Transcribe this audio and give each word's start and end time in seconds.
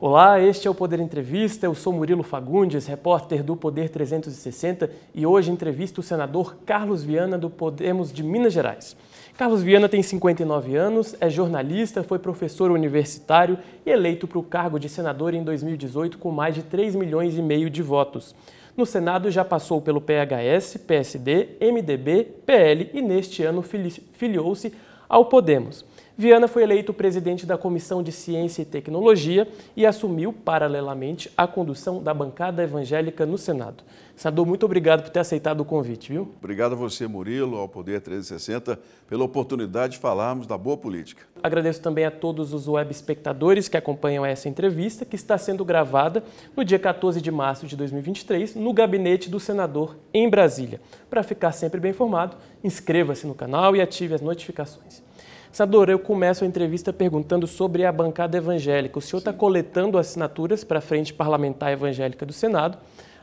Olá, 0.00 0.40
este 0.40 0.68
é 0.68 0.70
o 0.70 0.74
Poder 0.76 1.00
Entrevista. 1.00 1.66
Eu 1.66 1.74
sou 1.74 1.92
Murilo 1.92 2.22
Fagundes, 2.22 2.86
repórter 2.86 3.42
do 3.42 3.56
Poder 3.56 3.88
360 3.88 4.88
e 5.12 5.26
hoje 5.26 5.50
entrevisto 5.50 6.00
o 6.00 6.04
senador 6.04 6.58
Carlos 6.64 7.02
Viana 7.02 7.36
do 7.36 7.50
Podemos 7.50 8.12
de 8.12 8.22
Minas 8.22 8.52
Gerais. 8.52 8.96
Carlos 9.36 9.60
Viana 9.60 9.88
tem 9.88 10.00
59 10.00 10.76
anos, 10.76 11.16
é 11.20 11.28
jornalista, 11.28 12.04
foi 12.04 12.20
professor 12.20 12.70
universitário 12.70 13.58
e 13.84 13.90
eleito 13.90 14.28
para 14.28 14.38
o 14.38 14.42
cargo 14.44 14.78
de 14.78 14.88
senador 14.88 15.34
em 15.34 15.42
2018 15.42 16.16
com 16.18 16.30
mais 16.30 16.54
de 16.54 16.62
3 16.62 16.94
milhões 16.94 17.36
e 17.36 17.42
meio 17.42 17.68
de 17.68 17.82
votos. 17.82 18.36
No 18.76 18.86
Senado 18.86 19.32
já 19.32 19.44
passou 19.44 19.80
pelo 19.80 20.00
PHS, 20.00 20.76
PSD, 20.86 21.56
MDB, 21.60 22.22
PL 22.46 22.88
e 22.94 23.02
neste 23.02 23.42
ano 23.42 23.64
filiou-se 24.12 24.72
ao 25.08 25.24
Podemos. 25.24 25.84
Viana 26.20 26.48
foi 26.48 26.64
eleito 26.64 26.92
presidente 26.92 27.46
da 27.46 27.56
Comissão 27.56 28.02
de 28.02 28.10
Ciência 28.10 28.62
e 28.62 28.64
Tecnologia 28.64 29.46
e 29.76 29.86
assumiu, 29.86 30.32
paralelamente, 30.32 31.30
a 31.36 31.46
condução 31.46 32.02
da 32.02 32.12
bancada 32.12 32.60
evangélica 32.60 33.24
no 33.24 33.38
Senado. 33.38 33.84
Senador, 34.16 34.44
muito 34.44 34.66
obrigado 34.66 35.04
por 35.04 35.10
ter 35.10 35.20
aceitado 35.20 35.60
o 35.60 35.64
convite, 35.64 36.10
viu? 36.10 36.28
Obrigado 36.40 36.72
a 36.72 36.74
você, 36.74 37.06
Murilo, 37.06 37.56
ao 37.56 37.68
Poder 37.68 38.00
360, 38.00 38.80
pela 39.08 39.22
oportunidade 39.22 39.92
de 39.92 40.00
falarmos 40.00 40.44
da 40.44 40.58
boa 40.58 40.76
política. 40.76 41.22
Agradeço 41.40 41.80
também 41.80 42.04
a 42.04 42.10
todos 42.10 42.52
os 42.52 42.66
web 42.66 42.90
espectadores 42.90 43.68
que 43.68 43.76
acompanham 43.76 44.26
essa 44.26 44.48
entrevista, 44.48 45.04
que 45.04 45.14
está 45.14 45.38
sendo 45.38 45.64
gravada 45.64 46.24
no 46.56 46.64
dia 46.64 46.80
14 46.80 47.22
de 47.22 47.30
março 47.30 47.64
de 47.64 47.76
2023, 47.76 48.56
no 48.56 48.72
gabinete 48.72 49.30
do 49.30 49.38
senador 49.38 49.96
em 50.12 50.28
Brasília. 50.28 50.80
Para 51.08 51.22
ficar 51.22 51.52
sempre 51.52 51.78
bem 51.78 51.92
informado, 51.92 52.36
inscreva-se 52.64 53.24
no 53.24 53.36
canal 53.36 53.76
e 53.76 53.80
ative 53.80 54.14
as 54.14 54.20
notificações. 54.20 55.06
Senador, 55.50 55.88
eu 55.88 55.98
começo 55.98 56.44
a 56.44 56.46
entrevista 56.46 56.92
perguntando 56.92 57.46
sobre 57.46 57.84
a 57.84 57.90
bancada 57.90 58.36
evangélica. 58.36 58.98
O 58.98 59.02
senhor 59.02 59.18
está 59.18 59.32
coletando 59.32 59.98
assinaturas 59.98 60.62
para 60.62 60.78
a 60.78 60.82
Frente 60.82 61.12
Parlamentar 61.12 61.72
Evangélica 61.72 62.26
do 62.26 62.32
Senado, 62.32 62.78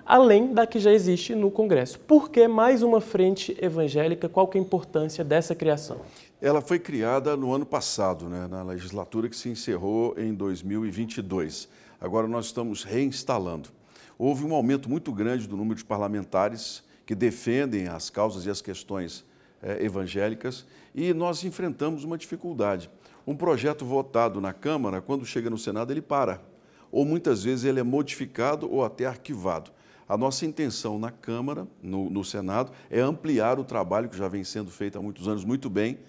além 0.06 0.54
da 0.54 0.66
que 0.66 0.80
já 0.80 0.92
existe 0.92 1.36
no 1.36 1.52
Congresso. 1.52 2.00
Por 2.00 2.30
que 2.30 2.48
mais 2.48 2.82
uma 2.82 3.00
frente 3.00 3.56
evangélica? 3.62 4.28
Qual 4.28 4.48
que 4.48 4.58
é 4.58 4.62
a 4.62 4.64
importância 4.64 5.24
dessa 5.24 5.54
criação? 5.54 6.02
Ela 6.42 6.62
foi 6.62 6.80
criada 6.80 7.38
no 7.38 7.54
ano 7.54 7.66
passado, 7.66 8.28
né, 8.28 8.48
na 8.50 8.64
legislatura 8.64 9.30
que 9.30 9.36
se 9.36 9.48
encerrou 9.48 10.16
em 10.18 10.34
2022. 10.34 11.70
Agora 12.02 12.28
nós 12.28 12.48
estamos 12.48 12.84
reinstalando. 12.84 13.70
Houve 14.18 14.44
um 14.44 14.54
aumento 14.54 14.90
muito 14.90 15.12
grande 15.12 15.48
do 15.48 15.56
número 15.56 15.78
de 15.78 15.86
parlamentares 15.86 16.84
que 17.06 17.14
defendem 17.14 17.88
as 17.88 18.10
causas 18.10 18.46
e 18.46 18.50
as 18.50 18.62
questões 18.62 19.24
é, 19.62 19.84
evangélicas 19.84 20.66
e 20.96 21.14
nós 21.14 21.44
enfrentamos 21.44 22.06
uma 22.06 22.18
dificuldade. 22.18 22.90
Um 23.28 23.36
projeto 23.36 23.84
votado 23.84 24.40
na 24.40 24.54
Câmara, 24.54 25.02
quando 25.02 25.26
chega 25.26 25.50
no 25.50 25.58
Senado, 25.58 25.92
ele 25.92 26.02
para. 26.02 26.42
Ou 26.90 27.04
muitas 27.04 27.44
vezes 27.44 27.66
ele 27.66 27.82
é 27.82 27.84
modificado 27.84 28.72
ou 28.72 28.86
até 28.86 29.06
arquivado. 29.06 29.72
A 30.08 30.16
nossa 30.16 30.46
intenção 30.46 30.98
na 30.98 31.12
Câmara, 31.12 31.68
no, 31.84 32.10
no 32.10 32.24
Senado, 32.24 32.72
é 32.90 33.02
ampliar 33.02 33.60
o 33.60 33.66
trabalho 33.66 34.08
que 34.08 34.16
já 34.16 34.30
vem 34.30 34.44
sendo 34.44 34.72
feito 34.72 34.98
há 34.98 35.02
muitos 35.02 35.28
anos 35.28 35.44
muito 35.44 35.70
bem 35.70 36.00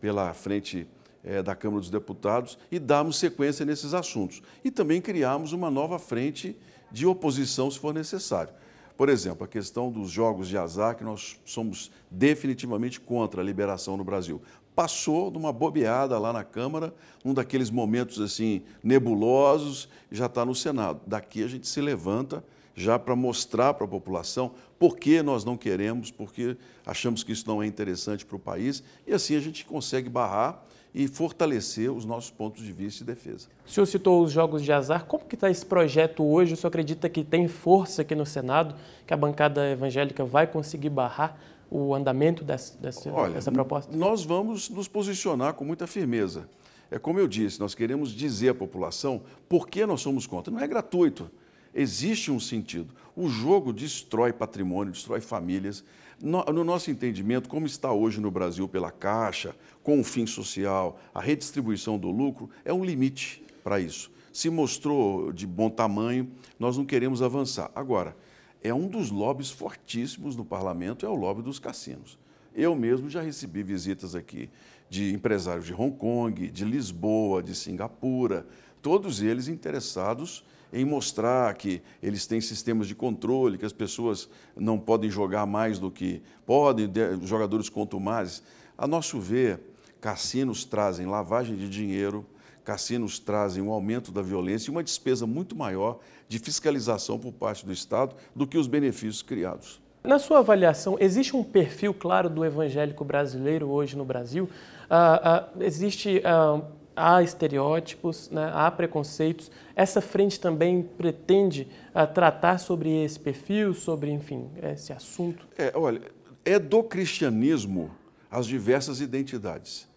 pela 0.00 0.34
frente 0.34 0.86
é, 1.24 1.42
da 1.42 1.54
Câmara 1.54 1.80
dos 1.80 1.88
Deputados 1.88 2.58
e 2.70 2.78
darmos 2.78 3.16
sequência 3.16 3.64
nesses 3.64 3.94
assuntos. 3.94 4.42
E 4.62 4.70
também 4.70 5.00
criarmos 5.00 5.52
uma 5.52 5.70
nova 5.70 5.98
frente 5.98 6.54
de 6.92 7.06
oposição, 7.06 7.70
se 7.70 7.78
for 7.78 7.94
necessário. 7.94 8.52
Por 8.96 9.08
exemplo, 9.08 9.44
a 9.44 9.48
questão 9.48 9.90
dos 9.90 10.10
jogos 10.10 10.48
de 10.48 10.56
azar, 10.56 10.96
que 10.96 11.02
nós 11.02 11.38
somos 11.44 11.90
definitivamente 12.10 13.00
contra 13.00 13.40
a 13.40 13.44
liberação 13.44 13.96
no 13.96 14.04
Brasil. 14.04 14.40
Passou 14.74 15.30
de 15.30 15.38
uma 15.38 15.52
bobeada 15.52 16.18
lá 16.18 16.32
na 16.32 16.44
Câmara, 16.44 16.94
um 17.24 17.34
daqueles 17.34 17.70
momentos 17.70 18.20
assim 18.20 18.62
nebulosos, 18.82 19.88
já 20.10 20.26
está 20.26 20.44
no 20.44 20.54
Senado. 20.54 21.00
Daqui 21.06 21.42
a 21.42 21.48
gente 21.48 21.66
se 21.66 21.80
levanta 21.80 22.44
já 22.74 22.98
para 22.98 23.14
mostrar 23.14 23.74
para 23.74 23.84
a 23.84 23.88
população 23.88 24.52
por 24.78 24.96
que 24.96 25.22
nós 25.22 25.44
não 25.44 25.56
queremos, 25.56 26.10
porque 26.10 26.56
achamos 26.84 27.22
que 27.22 27.32
isso 27.32 27.46
não 27.46 27.62
é 27.62 27.66
interessante 27.66 28.26
para 28.26 28.36
o 28.36 28.40
país, 28.40 28.82
e 29.06 29.12
assim 29.12 29.36
a 29.36 29.40
gente 29.40 29.64
consegue 29.64 30.08
barrar 30.08 30.64
e 30.94 31.08
fortalecer 31.08 31.90
os 31.90 32.04
nossos 32.04 32.30
pontos 32.30 32.62
de 32.62 32.72
vista 32.72 33.02
e 33.02 33.06
defesa. 33.06 33.48
O 33.66 33.70
senhor 33.70 33.86
citou 33.86 34.22
os 34.22 34.30
jogos 34.30 34.62
de 34.62 34.72
azar. 34.72 35.06
Como 35.06 35.24
que 35.24 35.34
está 35.34 35.50
esse 35.50 35.66
projeto 35.66 36.22
hoje? 36.22 36.54
O 36.54 36.56
senhor 36.56 36.68
acredita 36.68 37.08
que 37.08 37.24
tem 37.24 37.48
força 37.48 38.02
aqui 38.02 38.14
no 38.14 38.24
Senado, 38.24 38.76
que 39.04 39.12
a 39.12 39.16
bancada 39.16 39.68
evangélica 39.68 40.24
vai 40.24 40.46
conseguir 40.46 40.90
barrar 40.90 41.36
o 41.68 41.92
andamento 41.92 42.44
dessa, 42.44 42.78
dessa, 42.78 43.10
Olha, 43.12 43.34
dessa 43.34 43.50
proposta? 43.50 43.94
Nós 43.96 44.24
vamos 44.24 44.70
nos 44.70 44.86
posicionar 44.86 45.54
com 45.54 45.64
muita 45.64 45.86
firmeza. 45.88 46.48
É 46.90 46.98
como 46.98 47.18
eu 47.18 47.26
disse, 47.26 47.58
nós 47.58 47.74
queremos 47.74 48.12
dizer 48.12 48.50
à 48.50 48.54
população 48.54 49.22
por 49.48 49.66
que 49.66 49.84
nós 49.84 50.00
somos 50.00 50.28
contra. 50.28 50.54
Não 50.54 50.60
é 50.60 50.68
gratuito. 50.68 51.28
Existe 51.74 52.30
um 52.30 52.38
sentido. 52.38 52.94
O 53.16 53.28
jogo 53.28 53.72
destrói 53.72 54.32
patrimônio, 54.32 54.92
destrói 54.92 55.20
famílias. 55.20 55.84
No, 56.22 56.44
no, 56.44 56.62
nosso 56.62 56.90
entendimento, 56.90 57.48
como 57.48 57.66
está 57.66 57.92
hoje 57.92 58.20
no 58.20 58.30
Brasil 58.30 58.68
pela 58.68 58.92
Caixa, 58.92 59.56
com 59.82 60.00
o 60.00 60.04
fim 60.04 60.26
social, 60.26 61.00
a 61.12 61.20
redistribuição 61.20 61.98
do 61.98 62.10
lucro, 62.10 62.48
é 62.64 62.72
um 62.72 62.84
limite 62.84 63.42
para 63.64 63.80
isso. 63.80 64.10
Se 64.32 64.48
mostrou 64.48 65.32
de 65.32 65.46
bom 65.46 65.68
tamanho, 65.68 66.30
nós 66.58 66.76
não 66.76 66.84
queremos 66.84 67.22
avançar. 67.22 67.70
Agora, 67.74 68.16
é 68.62 68.72
um 68.72 68.88
dos 68.88 69.10
lobbies 69.10 69.50
fortíssimos 69.50 70.36
no 70.36 70.44
parlamento, 70.44 71.04
é 71.04 71.08
o 71.08 71.14
lobby 71.14 71.42
dos 71.42 71.58
cassinos. 71.58 72.18
Eu 72.54 72.74
mesmo 72.76 73.10
já 73.10 73.20
recebi 73.20 73.62
visitas 73.62 74.14
aqui 74.14 74.48
de 74.88 75.12
empresários 75.12 75.66
de 75.66 75.74
Hong 75.74 75.96
Kong, 75.96 76.50
de 76.50 76.64
Lisboa, 76.64 77.42
de 77.42 77.54
Singapura, 77.54 78.46
todos 78.80 79.20
eles 79.20 79.48
interessados 79.48 80.44
em 80.74 80.84
mostrar 80.84 81.54
que 81.54 81.80
eles 82.02 82.26
têm 82.26 82.40
sistemas 82.40 82.88
de 82.88 82.96
controle, 82.96 83.56
que 83.56 83.64
as 83.64 83.72
pessoas 83.72 84.28
não 84.56 84.76
podem 84.76 85.08
jogar 85.08 85.46
mais 85.46 85.78
do 85.78 85.88
que 85.88 86.20
podem, 86.44 86.90
jogadores 87.22 87.68
contumazes. 87.68 88.42
A 88.76 88.86
nosso 88.86 89.20
ver, 89.20 89.60
cassinos 90.00 90.64
trazem 90.64 91.06
lavagem 91.06 91.54
de 91.54 91.68
dinheiro, 91.68 92.26
cassinos 92.64 93.20
trazem 93.20 93.62
um 93.62 93.70
aumento 93.70 94.10
da 94.10 94.20
violência 94.20 94.68
e 94.68 94.72
uma 94.72 94.82
despesa 94.82 95.28
muito 95.28 95.54
maior 95.54 96.00
de 96.28 96.40
fiscalização 96.40 97.20
por 97.20 97.32
parte 97.32 97.64
do 97.64 97.72
Estado 97.72 98.16
do 98.34 98.44
que 98.44 98.58
os 98.58 98.66
benefícios 98.66 99.22
criados. 99.22 99.80
Na 100.02 100.18
sua 100.18 100.40
avaliação, 100.40 100.96
existe 100.98 101.36
um 101.36 101.44
perfil 101.44 101.94
claro 101.94 102.28
do 102.28 102.44
evangélico 102.44 103.04
brasileiro 103.04 103.70
hoje 103.70 103.96
no 103.96 104.04
Brasil? 104.04 104.50
Uh, 104.90 105.58
uh, 105.58 105.62
existe 105.62 106.18
uh, 106.18 106.62
há 106.96 107.22
estereótipos, 107.22 108.30
né, 108.30 108.50
há 108.54 108.70
preconceitos. 108.70 109.50
Essa 109.74 110.00
frente 110.00 110.38
também 110.38 110.82
pretende 110.82 111.68
uh, 111.94 112.12
tratar 112.12 112.58
sobre 112.58 113.04
esse 113.04 113.18
perfil, 113.18 113.74
sobre, 113.74 114.10
enfim, 114.10 114.48
esse 114.62 114.92
assunto? 114.92 115.46
É, 115.58 115.72
olha, 115.74 116.00
é 116.44 116.58
do 116.58 116.82
cristianismo 116.82 117.90
as 118.30 118.46
diversas 118.46 119.00
identidades. 119.00 119.88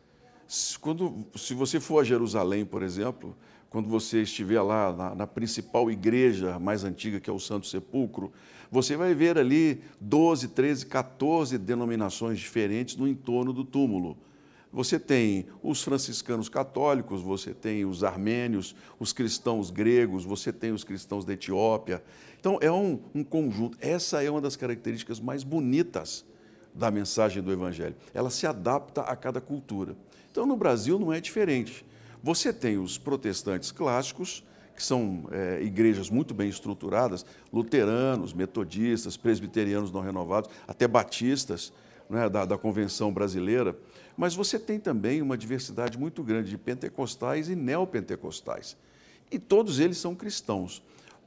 Quando, 0.80 1.26
se 1.36 1.54
você 1.54 1.80
for 1.80 2.00
a 2.00 2.04
Jerusalém, 2.04 2.64
por 2.64 2.84
exemplo, 2.84 3.36
quando 3.70 3.90
você 3.90 4.22
estiver 4.22 4.62
lá 4.62 4.94
na, 4.94 5.16
na, 5.16 5.28
principal 5.28 5.92
igreja 5.92 6.58
mais 6.58 6.84
antiga, 6.84 7.20
que 7.20 7.30
é 7.30 7.34
o 7.34 7.40
Santo 7.40 7.68
Sepulcro, 7.68 8.32
você 8.72 8.96
vai 8.96 9.14
ver 9.14 9.38
ali 9.38 9.82
12, 10.00 10.50
13, 10.50 10.86
14 10.86 11.58
denominações 11.58 12.40
diferentes 12.40 12.96
no 12.96 13.08
entorno 13.08 13.52
do 13.52 13.64
túmulo. 13.64 14.18
Você 14.72 15.00
tem 15.00 15.46
os 15.64 15.82
franciscanos 15.82 16.50
católicos, 16.50 17.22
você 17.22 17.54
tem 17.54 17.86
os 17.86 18.04
armênios, 18.04 18.76
os 19.00 19.14
cristãos 19.14 19.72
gregos, 19.72 20.26
você 20.26 20.52
tem 20.52 20.72
os 20.72 20.84
cristãos 20.84 21.24
da 21.24 21.34
Etiópia. 21.34 22.04
Então, 22.40 22.58
é 22.62 22.72
um, 22.72 23.00
um 23.16 23.24
conjunto. 23.24 23.78
Essa 23.82 24.22
é 24.24 24.30
uma 24.30 24.42
das 24.42 24.56
características 24.56 25.20
mais 25.20 25.44
bonitas 25.44 26.26
da 26.74 26.92
mensagem 26.92 27.42
do 27.42 27.52
Evangelho. 27.52 27.96
Ela 28.14 28.30
se 28.30 28.46
adapta 28.46 29.02
a 29.02 29.16
cada 29.16 29.42
cultura. 29.42 29.96
Então, 30.30 30.46
no 30.46 30.56
Brasil 30.56 31.00
não 31.00 31.12
é 31.12 31.20
diferente. 31.20 31.86
Você 32.22 32.52
tem 32.52 32.78
os 32.78 32.98
protestantes 32.98 33.72
clássicos, 33.72 34.44
que 34.76 34.84
são 34.84 35.28
é, 35.32 35.64
igrejas 35.64 36.10
muito 36.10 36.36
bem 36.36 36.50
estruturadas, 36.50 37.26
luteranos, 37.52 38.34
metodistas, 38.34 39.18
presbiterianos 39.18 39.92
não 39.92 40.02
renovados, 40.02 40.52
até 40.68 40.88
batistas 40.88 41.74
né, 42.10 42.30
da, 42.30 42.46
da 42.46 42.58
Convenção 42.58 43.12
Brasileira. 43.12 43.78
Mas 44.16 44.36
você 44.36 44.58
tem 44.58 44.80
também 44.80 45.22
uma 45.22 45.38
diversidade 45.38 45.98
muito 45.98 46.24
grande 46.24 46.50
de 46.50 46.58
pentecostais 46.58 47.50
e 47.50 47.56
neopentecostais. 47.56 48.76
E 49.32 49.38
todos 49.38 49.80
eles 49.80 49.98
são 49.98 50.16
cristãos. 50.16 50.82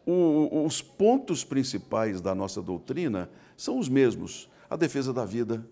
O, 0.06 0.64
os 0.64 0.80
pontos 0.80 1.44
principais 1.44 2.20
da 2.20 2.34
nossa 2.34 2.60
doutrina 2.60 3.30
são 3.56 3.78
os 3.78 3.88
mesmos: 3.88 4.48
a 4.68 4.76
defesa 4.76 5.12
da 5.12 5.24
vida, 5.24 5.64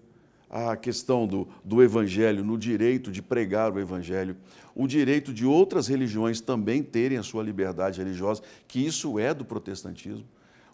a 0.50 0.76
questão 0.76 1.26
do, 1.26 1.48
do 1.64 1.82
evangelho, 1.82 2.44
no 2.44 2.56
direito 2.56 3.10
de 3.10 3.22
pregar 3.22 3.72
o 3.72 3.80
evangelho, 3.80 4.36
o 4.74 4.86
direito 4.86 5.32
de 5.32 5.44
outras 5.44 5.88
religiões 5.88 6.40
também 6.40 6.82
terem 6.82 7.18
a 7.18 7.22
sua 7.22 7.42
liberdade 7.42 8.00
religiosa, 8.00 8.42
que 8.66 8.84
isso 8.84 9.18
é 9.18 9.34
do 9.34 9.44
protestantismo. 9.44 10.24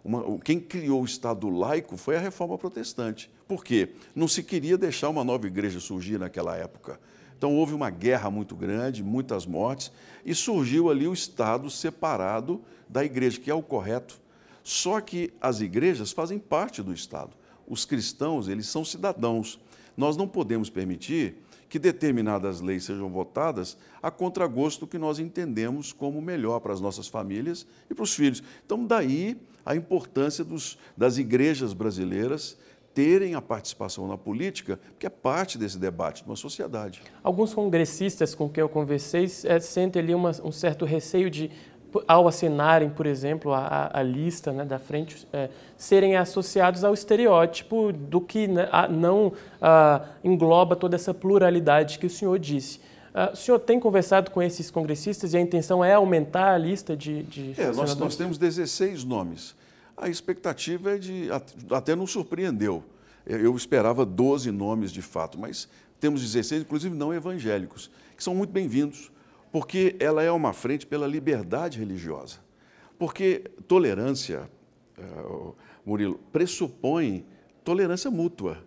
Uma, 0.04 0.38
quem 0.40 0.60
criou 0.60 1.00
o 1.00 1.06
Estado 1.06 1.48
laico 1.48 1.96
foi 1.96 2.16
a 2.16 2.20
reforma 2.20 2.58
protestante. 2.58 3.30
Por 3.48 3.64
quê? 3.64 3.88
Não 4.14 4.28
se 4.28 4.42
queria 4.42 4.76
deixar 4.76 5.08
uma 5.08 5.24
nova 5.24 5.46
igreja 5.46 5.80
surgir 5.80 6.18
naquela 6.18 6.54
época. 6.56 7.00
Então 7.38 7.56
houve 7.56 7.72
uma 7.72 7.88
guerra 7.88 8.30
muito 8.30 8.54
grande, 8.54 9.02
muitas 9.02 9.46
mortes, 9.46 9.90
e 10.24 10.34
surgiu 10.34 10.90
ali 10.90 11.08
o 11.08 11.12
Estado 11.14 11.70
separado 11.70 12.60
da 12.88 13.02
igreja, 13.02 13.40
que 13.40 13.50
é 13.50 13.54
o 13.54 13.62
correto. 13.62 14.20
Só 14.62 15.00
que 15.00 15.32
as 15.40 15.60
igrejas 15.60 16.12
fazem 16.12 16.38
parte 16.38 16.82
do 16.82 16.92
Estado. 16.92 17.32
Os 17.66 17.84
cristãos, 17.86 18.46
eles 18.46 18.66
são 18.66 18.84
cidadãos. 18.84 19.58
Nós 19.96 20.16
não 20.16 20.28
podemos 20.28 20.68
permitir 20.68 21.36
que 21.68 21.78
determinadas 21.78 22.60
leis 22.60 22.84
sejam 22.84 23.08
votadas 23.08 23.76
a 24.02 24.10
contragosto 24.10 24.86
que 24.86 24.98
nós 24.98 25.18
entendemos 25.18 25.92
como 25.92 26.20
melhor 26.20 26.60
para 26.60 26.72
as 26.72 26.80
nossas 26.80 27.08
famílias 27.08 27.66
e 27.90 27.94
para 27.94 28.04
os 28.04 28.14
filhos. 28.14 28.42
Então, 28.64 28.86
daí 28.86 29.36
a 29.64 29.74
importância 29.74 30.44
dos, 30.44 30.78
das 30.96 31.18
igrejas 31.18 31.72
brasileiras 31.72 32.56
terem 32.94 33.34
a 33.34 33.42
participação 33.42 34.06
na 34.06 34.16
política, 34.16 34.78
que 34.98 35.06
é 35.06 35.10
parte 35.10 35.58
desse 35.58 35.76
debate 35.76 36.22
de 36.22 36.30
uma 36.30 36.36
sociedade. 36.36 37.02
Alguns 37.22 37.52
congressistas 37.52 38.34
com 38.34 38.48
quem 38.48 38.62
eu 38.62 38.68
conversei 38.68 39.28
é, 39.44 39.58
sentem 39.58 40.00
ali 40.00 40.14
uma, 40.14 40.30
um 40.44 40.52
certo 40.52 40.84
receio 40.84 41.28
de, 41.28 41.50
ao 42.06 42.28
assinarem, 42.28 42.88
por 42.88 43.04
exemplo, 43.04 43.52
a, 43.52 43.90
a 43.92 44.02
lista 44.02 44.52
né, 44.52 44.64
da 44.64 44.78
frente, 44.78 45.26
é, 45.32 45.50
serem 45.76 46.16
associados 46.16 46.84
ao 46.84 46.94
estereótipo 46.94 47.92
do 47.92 48.20
que 48.20 48.46
né, 48.46 48.68
a, 48.70 48.86
não 48.86 49.32
a, 49.60 50.06
engloba 50.22 50.76
toda 50.76 50.94
essa 50.94 51.12
pluralidade 51.12 51.98
que 51.98 52.06
o 52.06 52.10
senhor 52.10 52.38
disse. 52.38 52.80
O 53.32 53.36
senhor 53.36 53.60
tem 53.60 53.78
conversado 53.78 54.30
com 54.30 54.42
esses 54.42 54.70
congressistas 54.70 55.34
e 55.34 55.36
a 55.36 55.40
intenção 55.40 55.84
é 55.84 55.94
aumentar 55.94 56.54
a 56.54 56.58
lista 56.58 56.96
de, 56.96 57.22
de 57.22 57.54
é, 57.56 57.70
nós, 57.70 57.94
nós 57.96 58.16
temos 58.16 58.38
16 58.38 59.04
nomes 59.04 59.54
a 59.96 60.08
expectativa 60.08 60.94
é 60.94 60.98
de. 60.98 61.28
Até 61.70 61.94
nos 61.94 62.10
surpreendeu. 62.10 62.82
Eu 63.26 63.56
esperava 63.56 64.04
12 64.04 64.50
nomes 64.50 64.92
de 64.92 65.00
fato, 65.00 65.38
mas 65.38 65.68
temos 65.98 66.20
16, 66.20 66.62
inclusive 66.62 66.94
não 66.94 67.14
evangélicos, 67.14 67.90
que 68.14 68.22
são 68.22 68.34
muito 68.34 68.50
bem-vindos, 68.50 69.10
porque 69.50 69.96
ela 69.98 70.22
é 70.22 70.30
uma 70.30 70.52
frente 70.52 70.86
pela 70.86 71.06
liberdade 71.06 71.78
religiosa. 71.78 72.38
Porque 72.98 73.50
tolerância, 73.66 74.48
eh, 74.98 75.52
Murilo, 75.86 76.20
pressupõe 76.30 77.24
tolerância 77.64 78.10
mútua. 78.10 78.58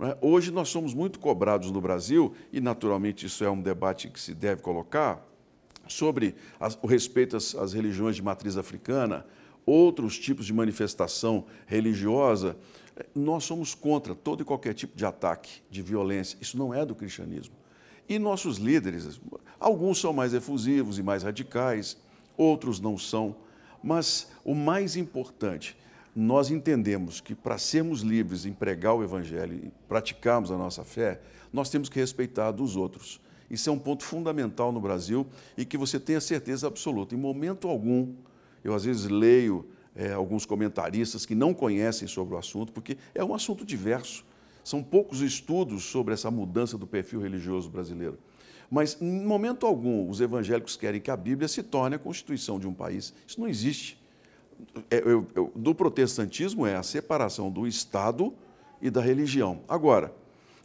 É? 0.00 0.16
Hoje 0.20 0.50
nós 0.50 0.68
somos 0.68 0.92
muito 0.92 1.18
cobrados 1.18 1.70
no 1.70 1.80
Brasil, 1.80 2.34
e 2.52 2.60
naturalmente 2.60 3.26
isso 3.26 3.44
é 3.44 3.50
um 3.50 3.60
debate 3.60 4.08
que 4.08 4.20
se 4.20 4.34
deve 4.34 4.60
colocar, 4.60 5.24
sobre 5.86 6.34
o 6.82 6.86
respeito 6.86 7.36
às, 7.36 7.54
às 7.54 7.72
religiões 7.72 8.16
de 8.16 8.22
matriz 8.22 8.56
africana, 8.56 9.26
outros 9.66 10.18
tipos 10.18 10.46
de 10.46 10.52
manifestação 10.52 11.44
religiosa, 11.66 12.56
nós 13.14 13.44
somos 13.44 13.74
contra 13.74 14.14
todo 14.14 14.42
e 14.42 14.44
qualquer 14.44 14.74
tipo 14.74 14.96
de 14.96 15.04
ataque, 15.04 15.62
de 15.70 15.82
violência. 15.82 16.38
Isso 16.40 16.56
não 16.56 16.72
é 16.72 16.84
do 16.84 16.94
cristianismo. 16.94 17.54
E 18.08 18.18
nossos 18.18 18.58
líderes, 18.58 19.20
alguns 19.58 20.00
são 20.00 20.12
mais 20.12 20.34
efusivos 20.34 20.98
e 20.98 21.02
mais 21.02 21.22
radicais, 21.22 21.96
outros 22.36 22.80
não 22.80 22.98
são. 22.98 23.34
Mas 23.82 24.30
o 24.44 24.54
mais 24.54 24.96
importante, 24.96 25.76
nós 26.14 26.50
entendemos 26.50 27.20
que 27.20 27.34
para 27.34 27.58
sermos 27.58 28.02
livres 28.02 28.46
em 28.46 28.52
pregar 28.52 28.94
o 28.94 29.02
Evangelho 29.02 29.54
e 29.54 29.72
praticarmos 29.88 30.50
a 30.50 30.56
nossa 30.56 30.84
fé, 30.84 31.20
nós 31.52 31.68
temos 31.68 31.88
que 31.88 31.98
respeitar 31.98 32.52
dos 32.52 32.76
outros. 32.76 33.20
Isso 33.50 33.68
é 33.68 33.72
um 33.72 33.78
ponto 33.78 34.04
fundamental 34.04 34.72
no 34.72 34.80
Brasil 34.80 35.26
e 35.56 35.64
que 35.64 35.76
você 35.76 35.98
tenha 35.98 36.20
certeza 36.20 36.66
absoluta. 36.66 37.14
Em 37.14 37.18
momento 37.18 37.68
algum, 37.68 38.14
eu, 38.62 38.74
às 38.74 38.84
vezes, 38.84 39.04
leio 39.04 39.66
é, 39.94 40.12
alguns 40.12 40.46
comentaristas 40.46 41.26
que 41.26 41.34
não 41.34 41.52
conhecem 41.52 42.08
sobre 42.08 42.34
o 42.34 42.38
assunto, 42.38 42.72
porque 42.72 42.96
é 43.14 43.24
um 43.24 43.34
assunto 43.34 43.64
diverso. 43.64 44.24
São 44.62 44.82
poucos 44.82 45.20
estudos 45.20 45.84
sobre 45.84 46.14
essa 46.14 46.30
mudança 46.30 46.78
do 46.78 46.86
perfil 46.86 47.20
religioso 47.20 47.68
brasileiro. 47.68 48.18
Mas, 48.70 48.96
em 49.00 49.24
momento 49.24 49.66
algum, 49.66 50.08
os 50.08 50.20
evangélicos 50.20 50.76
querem 50.76 51.00
que 51.00 51.10
a 51.10 51.16
Bíblia 51.16 51.48
se 51.48 51.62
torne 51.62 51.96
a 51.96 51.98
constituição 51.98 52.58
de 52.58 52.66
um 52.66 52.72
país. 52.72 53.12
Isso 53.26 53.38
não 53.38 53.46
existe. 53.46 54.02
É, 54.90 54.98
eu, 54.98 55.26
eu, 55.34 55.52
do 55.54 55.74
protestantismo 55.74 56.66
é 56.66 56.76
a 56.76 56.82
separação 56.82 57.50
do 57.50 57.66
Estado 57.66 58.32
e 58.80 58.90
da 58.90 59.00
religião. 59.00 59.60
Agora, 59.68 60.14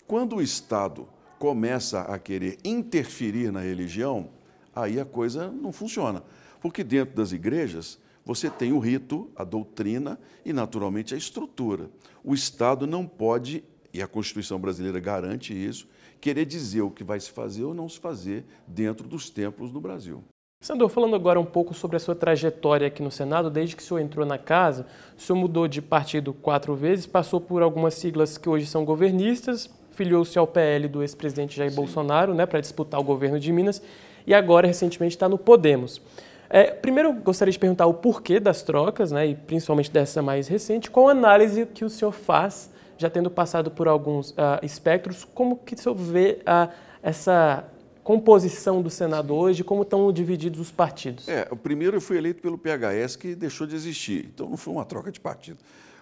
quando 0.08 0.38
o 0.38 0.42
Estado 0.42 1.08
começa 1.38 2.02
a 2.02 2.20
querer 2.20 2.58
interferir 2.64 3.52
na 3.52 3.62
religião, 3.62 4.30
aí 4.76 5.00
a 5.00 5.06
coisa 5.06 5.50
não 5.50 5.72
funciona. 5.72 6.24
Porque 6.62 6.84
dentro 6.84 7.16
das 7.16 7.32
igrejas 7.32 7.98
você 8.26 8.50
tem 8.50 8.74
o 8.74 8.80
rito, 8.80 9.30
a 9.36 9.44
doutrina 9.44 10.20
e, 10.46 10.54
naturalmente, 10.54 11.16
a 11.16 11.18
estrutura. 11.18 11.90
O 12.24 12.34
Estado 12.34 12.86
não 12.86 13.08
pode, 13.08 13.64
e 13.94 14.02
a 14.02 14.08
Constituição 14.08 14.60
brasileira 14.60 15.00
garante 15.00 15.54
isso, 15.54 15.88
querer 16.20 16.46
dizer 16.46 16.82
o 16.82 16.92
que 16.92 17.04
vai 17.04 17.20
se 17.20 17.32
fazer 17.32 17.64
ou 17.64 17.74
não 17.74 17.88
se 17.88 18.00
fazer 18.00 18.46
dentro 18.68 19.08
dos 19.08 19.30
templos 19.30 19.72
no 19.72 19.80
Brasil. 19.82 20.24
Sandor, 20.62 20.90
falando 20.90 21.16
agora 21.16 21.40
um 21.40 21.46
pouco 21.46 21.74
sobre 21.74 21.96
a 21.96 22.00
sua 22.02 22.14
trajetória 22.14 22.86
aqui 22.86 23.02
no 23.02 23.10
Senado, 23.10 23.50
desde 23.50 23.78
que 23.78 23.82
o 23.82 23.86
senhor 23.86 24.02
entrou 24.02 24.26
na 24.26 24.38
casa, 24.38 24.86
o 25.18 25.22
senhor 25.22 25.40
mudou 25.40 25.70
de 25.70 25.82
partido 25.82 26.34
quatro 26.34 26.76
vezes, 26.76 27.08
passou 27.08 27.40
por 27.40 27.64
algumas 27.64 27.94
siglas 27.94 28.38
que 28.38 28.50
hoje 28.50 28.66
são 28.66 28.84
governistas, 28.84 29.70
filiou-se 29.92 30.38
ao 30.38 30.46
PL 30.46 30.90
do 30.90 31.02
ex-presidente 31.02 31.56
Jair 31.56 31.72
Sim. 31.72 31.78
Bolsonaro, 31.78 32.34
né, 32.34 32.46
para 32.46 32.60
disputar 32.60 33.00
o 33.00 33.04
governo 33.06 33.40
de 33.40 33.54
Minas, 33.54 33.82
e 34.28 34.34
agora, 34.34 34.68
recentemente, 34.68 35.16
está 35.16 35.30
no 35.30 35.38
Podemos. 35.38 36.02
É, 36.50 36.66
primeiro, 36.66 37.14
gostaria 37.14 37.54
de 37.54 37.58
perguntar 37.58 37.86
o 37.86 37.94
porquê 37.94 38.38
das 38.38 38.62
trocas, 38.62 39.14
né, 39.14 39.28
e 39.28 39.36
principalmente 39.36 39.90
dessa 39.90 40.22
mais 40.22 40.50
recente, 40.50 40.92
qual 40.92 41.08
a 41.08 41.12
análise 41.12 41.66
que 41.68 41.86
o 41.86 41.90
senhor 41.90 42.12
faz, 42.12 42.70
já 42.98 43.10
tendo 43.10 43.32
passado 43.32 43.72
por 43.72 43.88
alguns 43.88 44.32
uh, 44.32 44.60
espectros, 44.62 45.24
como 45.24 45.56
que 45.56 45.74
o 45.74 45.78
senhor 45.78 45.96
vê 45.96 46.42
uh, 46.42 46.70
essa 47.02 47.64
composição 48.10 48.82
do 48.82 48.90
Senado 48.90 49.36
hoje, 49.36 49.64
como 49.64 49.84
estão 49.84 50.12
divididos 50.12 50.60
os 50.60 50.72
partidos? 50.72 51.28
É, 51.28 51.48
o 51.52 51.56
primeiro 51.56 51.98
eu 51.98 52.02
fui 52.02 52.18
eleito 52.18 52.42
pelo 52.42 52.58
PHS, 52.58 53.16
que 53.16 53.36
deixou 53.36 53.68
de 53.68 53.76
existir, 53.76 54.32
então 54.34 54.50
não 54.50 54.58
foi 54.58 54.74
uma 54.74 54.84
troca 54.84 55.12
de 55.12 55.20
partido. 55.20 55.60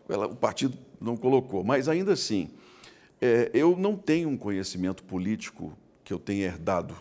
O 0.07 0.35
partido 0.37 0.77
não 1.01 1.17
colocou, 1.17 1.65
mas 1.65 1.89
ainda 1.89 2.13
assim, 2.13 2.49
é, 3.19 3.51
eu 3.53 3.75
não 3.75 3.97
tenho 3.97 4.29
um 4.29 4.37
conhecimento 4.37 5.03
político 5.03 5.77
que 6.01 6.13
eu 6.13 6.17
tenha 6.17 6.45
herdado 6.45 6.95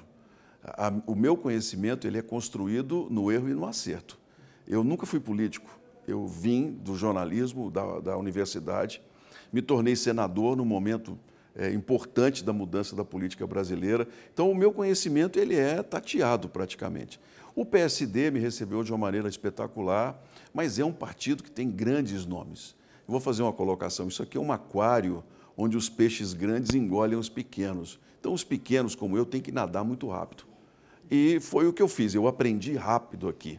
a, 0.65 0.93
o 1.07 1.15
meu 1.15 1.37
conhecimento 1.37 2.09
ele 2.09 2.19
é 2.19 2.23
construído 2.23 3.07
no 3.09 3.31
erro 3.31 3.49
e 3.49 3.55
no 3.55 3.65
acerto. 3.65 4.19
Eu 4.67 4.83
nunca 4.83 5.07
fui 5.07 5.21
político. 5.21 5.71
Eu 6.05 6.27
vim 6.27 6.73
do 6.73 6.97
jornalismo, 6.97 7.71
da, 7.71 8.01
da 8.01 8.17
universidade, 8.17 9.01
me 9.53 9.63
tornei 9.63 9.95
senador 9.95 10.57
no 10.57 10.65
momento 10.65 11.17
é, 11.57 11.73
importante 11.73 12.45
da 12.45 12.53
mudança 12.53 12.95
da 12.95 13.05
política 13.05 13.47
brasileira. 13.47 14.07
Então, 14.33 14.51
o 14.51 14.55
meu 14.55 14.73
conhecimento 14.73 15.39
ele 15.39 15.57
é 15.57 15.83
tateado 15.83 16.49
praticamente. 16.49 17.19
O 17.55 17.65
PSD 17.65 18.31
me 18.31 18.39
recebeu 18.39 18.85
de 18.85 18.93
uma 18.93 18.99
maneira 18.99 19.29
espetacular, 19.29 20.23
mas 20.53 20.79
é 20.79 20.85
um 20.85 20.93
partido 20.93 21.43
que 21.43 21.51
tem 21.51 21.71
grandes 21.71 22.27
nomes. 22.27 22.77
Eu 23.09 23.13
vou 23.13 23.21
fazer 23.21 23.43
uma 23.43 23.53
colocação. 23.53 24.09
Isso 24.09 24.23
aqui 24.23 24.37
é 24.37 24.41
um 24.41 24.53
aquário 24.53 25.25
onde 25.57 25.77
os 25.77 25.89
peixes 25.89 26.35
grandes 26.35 26.75
engolem 26.75 27.19
os 27.19 27.31
pequenos. 27.31 27.99
Então, 28.21 28.35
os 28.35 28.45
pequenos, 28.45 28.95
como 28.95 29.17
eu, 29.17 29.25
têm 29.25 29.41
que 29.41 29.51
nadar 29.51 29.85
muito 29.85 30.07
rápido. 30.09 30.45
E 31.11 31.39
foi 31.41 31.67
o 31.67 31.73
que 31.73 31.81
eu 31.81 31.89
fiz, 31.89 32.15
eu 32.15 32.27
aprendi 32.27 32.75
rápido 32.75 33.29
aqui. 33.29 33.59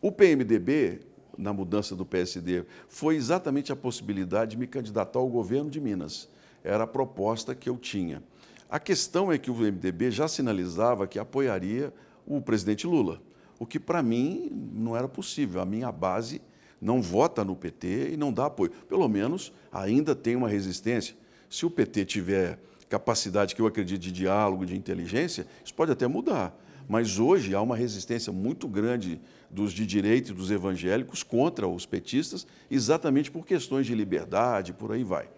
O 0.00 0.10
PMDB, 0.10 1.00
na 1.36 1.52
mudança 1.52 1.94
do 1.94 2.04
PSD, 2.04 2.64
foi 2.88 3.14
exatamente 3.14 3.70
a 3.70 3.76
possibilidade 3.76 4.52
de 4.52 4.56
me 4.56 4.66
candidatar 4.66 5.18
ao 5.18 5.28
governo 5.28 5.70
de 5.70 5.80
Minas. 5.80 6.28
Era 6.62 6.84
a 6.84 6.86
proposta 6.86 7.54
que 7.54 7.68
eu 7.68 7.76
tinha. 7.76 8.22
A 8.68 8.78
questão 8.78 9.32
é 9.32 9.38
que 9.38 9.50
o 9.50 9.54
MDB 9.54 10.10
já 10.10 10.28
sinalizava 10.28 11.06
que 11.06 11.18
apoiaria 11.18 11.92
o 12.26 12.40
presidente 12.40 12.86
Lula, 12.86 13.22
o 13.58 13.64
que 13.64 13.80
para 13.80 14.02
mim 14.02 14.50
não 14.74 14.96
era 14.96 15.08
possível. 15.08 15.60
A 15.60 15.64
minha 15.64 15.90
base 15.90 16.42
não 16.80 17.00
vota 17.00 17.44
no 17.44 17.56
PT 17.56 18.10
e 18.12 18.16
não 18.16 18.32
dá 18.32 18.46
apoio. 18.46 18.70
Pelo 18.88 19.08
menos 19.08 19.52
ainda 19.72 20.14
tem 20.14 20.36
uma 20.36 20.48
resistência. 20.48 21.16
Se 21.48 21.64
o 21.64 21.70
PT 21.70 22.04
tiver 22.04 22.58
capacidade 22.88 23.54
que 23.54 23.60
eu 23.60 23.66
acredito 23.66 24.00
de 24.00 24.12
diálogo, 24.12 24.66
de 24.66 24.76
inteligência, 24.76 25.46
isso 25.64 25.74
pode 25.74 25.92
até 25.92 26.06
mudar. 26.06 26.54
Mas 26.88 27.18
hoje 27.18 27.54
há 27.54 27.60
uma 27.60 27.76
resistência 27.76 28.32
muito 28.32 28.66
grande 28.66 29.20
dos 29.50 29.72
de 29.72 29.86
direita 29.86 30.30
e 30.30 30.34
dos 30.34 30.50
evangélicos 30.50 31.22
contra 31.22 31.66
os 31.68 31.84
petistas, 31.84 32.46
exatamente 32.70 33.30
por 33.30 33.44
questões 33.44 33.86
de 33.86 33.94
liberdade, 33.94 34.72
por 34.72 34.92
aí 34.92 35.04
vai. 35.04 35.28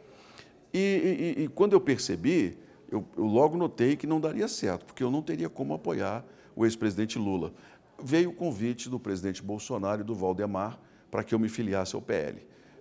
E, 0.73 1.35
e, 1.39 1.43
e 1.45 1.49
quando 1.49 1.73
eu 1.73 1.81
percebi, 1.81 2.57
eu, 2.91 3.05
eu 3.17 3.25
logo 3.25 3.57
notei 3.57 3.97
que 3.97 4.07
não 4.07 4.21
daria 4.21 4.49
certo, 4.49 4.87
porque 4.87 5.03
eu 5.03 5.11
não 5.11 5.23
teria 5.23 5.49
como 5.49 5.75
apoiar 5.75 6.25
o 6.55 6.65
ex-presidente 6.65 7.19
Lula. 7.19 7.53
Veio 8.03 8.31
o 8.31 8.33
convite 8.33 8.89
do 8.89 8.99
presidente 8.99 9.43
Bolsonaro 9.43 10.00
e 10.00 10.05
do 10.05 10.15
Valdemar 10.15 10.79
para 11.11 11.25
que 11.25 11.35
eu 11.35 11.39
me 11.39 11.49
filiasse 11.49 11.95
ao 11.95 12.03
PL. 12.03 12.39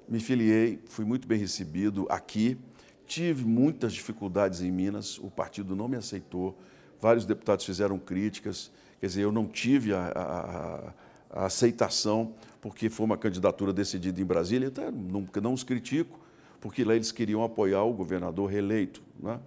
Me 0.08 0.20
filiei, 0.20 0.80
fui 0.88 1.06
muito 1.06 1.28
bem 1.28 1.38
recebido 1.38 2.08
aqui, 2.10 2.58
tive 3.06 3.46
muitas 3.46 3.94
dificuldades 3.94 4.62
em 4.62 4.72
Minas, 4.72 5.18
o 5.18 5.30
partido 5.30 5.76
não 5.76 5.88
me 5.88 5.98
aceitou, 5.98 6.58
vários 7.00 7.26
deputados 7.26 7.66
fizeram 7.66 7.98
críticas, 7.98 8.72
quer 9.00 9.08
dizer, 9.08 9.24
eu 9.24 9.32
não 9.32 9.48
tive 9.48 9.94
a, 9.94 10.12
a, 10.16 11.42
a 11.42 11.46
aceitação, 11.46 12.34
porque 12.62 12.90
foi 12.90 13.06
uma 13.06 13.18
candidatura 13.18 13.72
decidida 13.72 14.20
em 14.20 14.26
Brasília, 14.26 14.68
até 14.68 14.92
não, 14.92 15.28
não 15.42 15.54
os 15.54 15.64
critico, 15.64 16.20
porque 16.60 16.84
lá 16.84 16.96
eles 16.96 17.12
queriam 17.12 17.44
apoiar 17.44 17.84
o 17.84 17.94
governador 17.94 18.50
reeleito. 18.50 19.02
Né? 19.20 19.40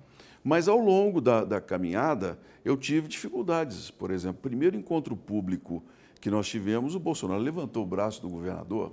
Mas 0.43 0.69
ao 0.69 0.79
longo 0.79 1.21
da, 1.21 1.45
da 1.45 1.61
caminhada, 1.61 2.39
eu 2.65 2.77
tive 2.77 3.09
dificuldades. 3.09 3.91
Por 3.91 4.11
exemplo, 4.11 4.41
primeiro 4.43 4.77
encontro 4.77 5.17
público 5.17 5.83
que 6.21 6.31
nós 6.31 6.49
tivemos, 6.49 6.95
o 6.95 7.01
Bolsonaro 7.01 7.41
levantou 7.41 7.83
o 7.83 7.87
braço 7.87 8.21
do 8.23 8.29
governador. 8.29 8.93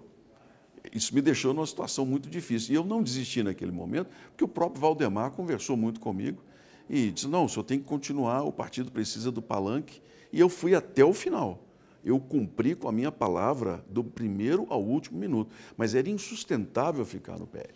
Isso 0.93 1.13
me 1.13 1.21
deixou 1.21 1.53
numa 1.53 1.65
situação 1.65 2.05
muito 2.05 2.29
difícil. 2.29 2.73
E 2.73 2.75
eu 2.75 2.83
não 2.83 3.03
desisti 3.03 3.43
naquele 3.43 3.71
momento, 3.71 4.09
porque 4.29 4.43
o 4.43 4.47
próprio 4.47 4.81
Valdemar 4.81 5.31
conversou 5.31 5.75
muito 5.75 5.99
comigo 5.99 6.41
e 6.89 7.11
disse: 7.11 7.27
não, 7.27 7.45
o 7.45 7.49
senhor 7.49 7.63
tem 7.63 7.79
que 7.79 7.85
continuar, 7.85 8.43
o 8.43 8.51
partido 8.51 8.91
precisa 8.91 9.31
do 9.31 9.41
palanque. 9.41 10.01
E 10.31 10.39
eu 10.39 10.49
fui 10.49 10.75
até 10.75 11.03
o 11.03 11.13
final. 11.13 11.63
Eu 12.03 12.19
cumpri 12.19 12.75
com 12.75 12.87
a 12.87 12.91
minha 12.91 13.11
palavra 13.11 13.83
do 13.89 14.03
primeiro 14.03 14.65
ao 14.69 14.81
último 14.81 15.19
minuto. 15.19 15.53
Mas 15.75 15.95
era 15.95 16.09
insustentável 16.09 17.03
ficar 17.05 17.37
no 17.37 17.45
PL. 17.45 17.73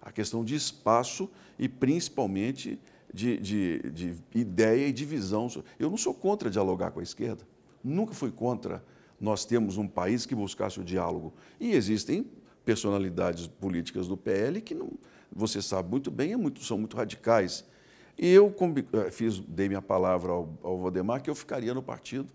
A 0.00 0.10
questão 0.10 0.44
de 0.44 0.54
espaço 0.54 1.28
e 1.58 1.68
principalmente 1.68 2.78
de, 3.12 3.38
de, 3.38 3.90
de 3.90 4.16
ideia 4.34 4.88
e 4.88 4.92
de 4.92 5.04
visão. 5.04 5.48
Eu 5.78 5.90
não 5.90 5.96
sou 5.96 6.14
contra 6.14 6.50
dialogar 6.50 6.90
com 6.90 7.00
a 7.00 7.02
esquerda. 7.02 7.46
Nunca 7.82 8.14
fui 8.14 8.30
contra 8.30 8.82
nós 9.20 9.44
temos 9.44 9.76
um 9.76 9.86
país 9.86 10.24
que 10.24 10.34
buscasse 10.34 10.80
o 10.80 10.84
diálogo. 10.84 11.34
E 11.60 11.72
existem 11.72 12.26
personalidades 12.64 13.46
políticas 13.46 14.08
do 14.08 14.16
PL 14.16 14.60
que 14.62 14.74
não, 14.74 14.92
você 15.30 15.60
sabe 15.60 15.90
muito 15.90 16.10
bem, 16.10 16.32
é 16.32 16.36
muito, 16.36 16.64
são 16.64 16.78
muito 16.78 16.96
radicais. 16.96 17.64
E 18.18 18.28
eu 18.28 18.54
eh, 18.92 19.10
fiz, 19.10 19.38
dei 19.38 19.68
minha 19.68 19.82
palavra 19.82 20.32
ao, 20.32 20.58
ao 20.62 20.78
Valdemar 20.78 21.22
que 21.22 21.28
eu 21.28 21.34
ficaria 21.34 21.74
no 21.74 21.82
partido 21.82 22.28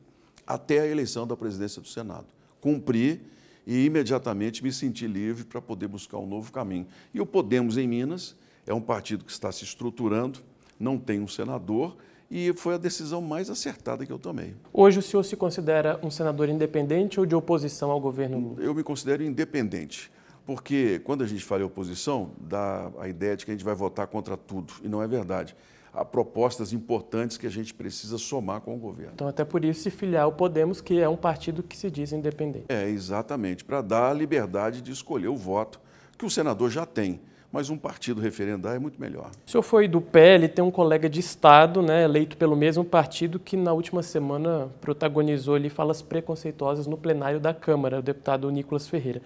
até 0.45 0.79
a 0.79 0.87
eleição 0.87 1.25
da 1.25 1.35
presidência 1.35 1.81
do 1.81 1.87
Senado. 1.87 2.27
Cumpri 2.61 3.21
e 3.65 3.85
imediatamente 3.85 4.63
me 4.63 4.71
senti 4.71 5.07
livre 5.07 5.43
para 5.43 5.61
poder 5.61 5.87
buscar 5.87 6.17
um 6.17 6.27
novo 6.27 6.51
caminho. 6.51 6.87
E 7.13 7.19
o 7.19 7.25
Podemos 7.25 7.77
em 7.77 7.87
Minas 7.87 8.35
é 8.65 8.73
um 8.73 8.81
partido 8.81 9.25
que 9.25 9.31
está 9.31 9.51
se 9.51 9.63
estruturando, 9.63 10.39
não 10.79 10.97
tem 10.97 11.19
um 11.19 11.27
senador 11.27 11.95
e 12.29 12.51
foi 12.53 12.75
a 12.75 12.77
decisão 12.77 13.21
mais 13.21 13.49
acertada 13.49 14.05
que 14.05 14.11
eu 14.11 14.19
tomei. 14.19 14.55
Hoje 14.73 14.99
o 14.99 15.01
senhor 15.01 15.23
se 15.23 15.35
considera 15.35 15.99
um 16.03 16.09
senador 16.09 16.49
independente 16.49 17.19
ou 17.19 17.25
de 17.25 17.35
oposição 17.35 17.91
ao 17.91 17.99
governo 17.99 18.39
Lula? 18.39 18.61
Eu 18.61 18.73
me 18.73 18.83
considero 18.83 19.23
independente, 19.23 20.11
porque 20.45 20.99
quando 21.03 21.23
a 21.23 21.27
gente 21.27 21.43
fala 21.43 21.61
em 21.61 21.65
oposição, 21.65 22.31
dá 22.39 22.91
a 22.99 23.07
ideia 23.07 23.37
de 23.37 23.45
que 23.45 23.51
a 23.51 23.53
gente 23.53 23.63
vai 23.63 23.75
votar 23.75 24.07
contra 24.07 24.35
tudo, 24.35 24.73
e 24.83 24.87
não 24.87 25.01
é 25.01 25.07
verdade. 25.07 25.55
Há 25.95 26.03
propostas 26.03 26.73
importantes 26.73 27.37
que 27.37 27.47
a 27.47 27.49
gente 27.49 27.73
precisa 27.73 28.17
somar 28.17 28.61
com 28.61 28.75
o 28.75 28.77
governo. 28.77 29.13
Então, 29.15 29.27
até 29.27 29.45
por 29.45 29.63
isso, 29.63 29.81
se 29.81 29.89
filiar 29.89 30.23
ao 30.23 30.31
Podemos, 30.33 30.81
que 30.81 30.99
é 30.99 31.07
um 31.07 31.15
partido 31.15 31.63
que 31.63 31.77
se 31.77 31.89
diz 31.89 32.11
independente. 32.11 32.65
É, 32.67 32.89
exatamente, 32.89 33.63
para 33.63 33.81
dar 33.81 34.09
a 34.09 34.13
liberdade 34.13 34.81
de 34.81 34.91
escolher 34.91 35.29
o 35.29 35.35
voto 35.35 35.79
que 36.17 36.25
o 36.25 36.29
senador 36.29 36.69
já 36.69 36.85
tem 36.85 37.21
mas 37.55 37.69
um 37.69 37.77
partido 37.77 38.19
referendar 38.19 38.75
é 38.75 38.79
muito 38.79 38.99
melhor. 38.99 39.31
O 39.47 39.49
senhor 39.49 39.63
foi 39.63 39.87
do 39.87 40.01
PL, 40.01 40.49
tem 40.49 40.61
um 40.61 40.69
colega 40.69 41.09
de 41.09 41.21
Estado, 41.21 41.81
né, 41.81 42.03
eleito 42.03 42.35
pelo 42.35 42.53
mesmo 42.53 42.83
partido, 42.83 43.39
que 43.39 43.55
na 43.55 43.71
última 43.71 44.03
semana 44.03 44.67
protagonizou 44.81 45.55
ali 45.55 45.69
falas 45.69 46.01
preconceituosas 46.01 46.85
no 46.85 46.97
plenário 46.97 47.39
da 47.39 47.53
Câmara, 47.53 47.99
o 47.99 48.01
deputado 48.01 48.51
Nicolas 48.51 48.89
Ferreira. 48.89 49.21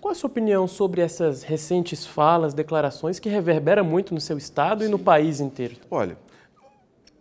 Qual 0.00 0.12
a 0.12 0.14
sua 0.14 0.28
opinião 0.30 0.66
sobre 0.66 1.00
essas 1.00 1.42
recentes 1.42 2.06
falas, 2.06 2.54
declarações 2.54 3.18
que 3.18 3.28
reverberam 3.28 3.84
muito 3.84 4.14
no 4.14 4.20
seu 4.20 4.38
Estado 4.38 4.82
Sim. 4.82 4.88
e 4.88 4.90
no 4.90 4.98
país 4.98 5.40
inteiro? 5.40 5.76
Olha, 5.90 6.16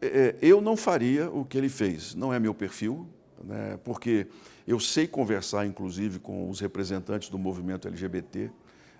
é, 0.01 0.07
é, 0.07 0.35
eu 0.41 0.61
não 0.61 0.77
faria 0.77 1.29
o 1.29 1.43
que 1.43 1.57
ele 1.57 1.69
fez, 1.69 2.15
não 2.15 2.33
é 2.33 2.39
meu 2.39 2.53
perfil, 2.53 3.05
né, 3.43 3.77
porque 3.83 4.27
eu 4.67 4.79
sei 4.79 5.07
conversar, 5.07 5.65
inclusive, 5.65 6.19
com 6.19 6.49
os 6.49 6.59
representantes 6.59 7.29
do 7.29 7.37
movimento 7.37 7.87
LGBT, 7.87 8.49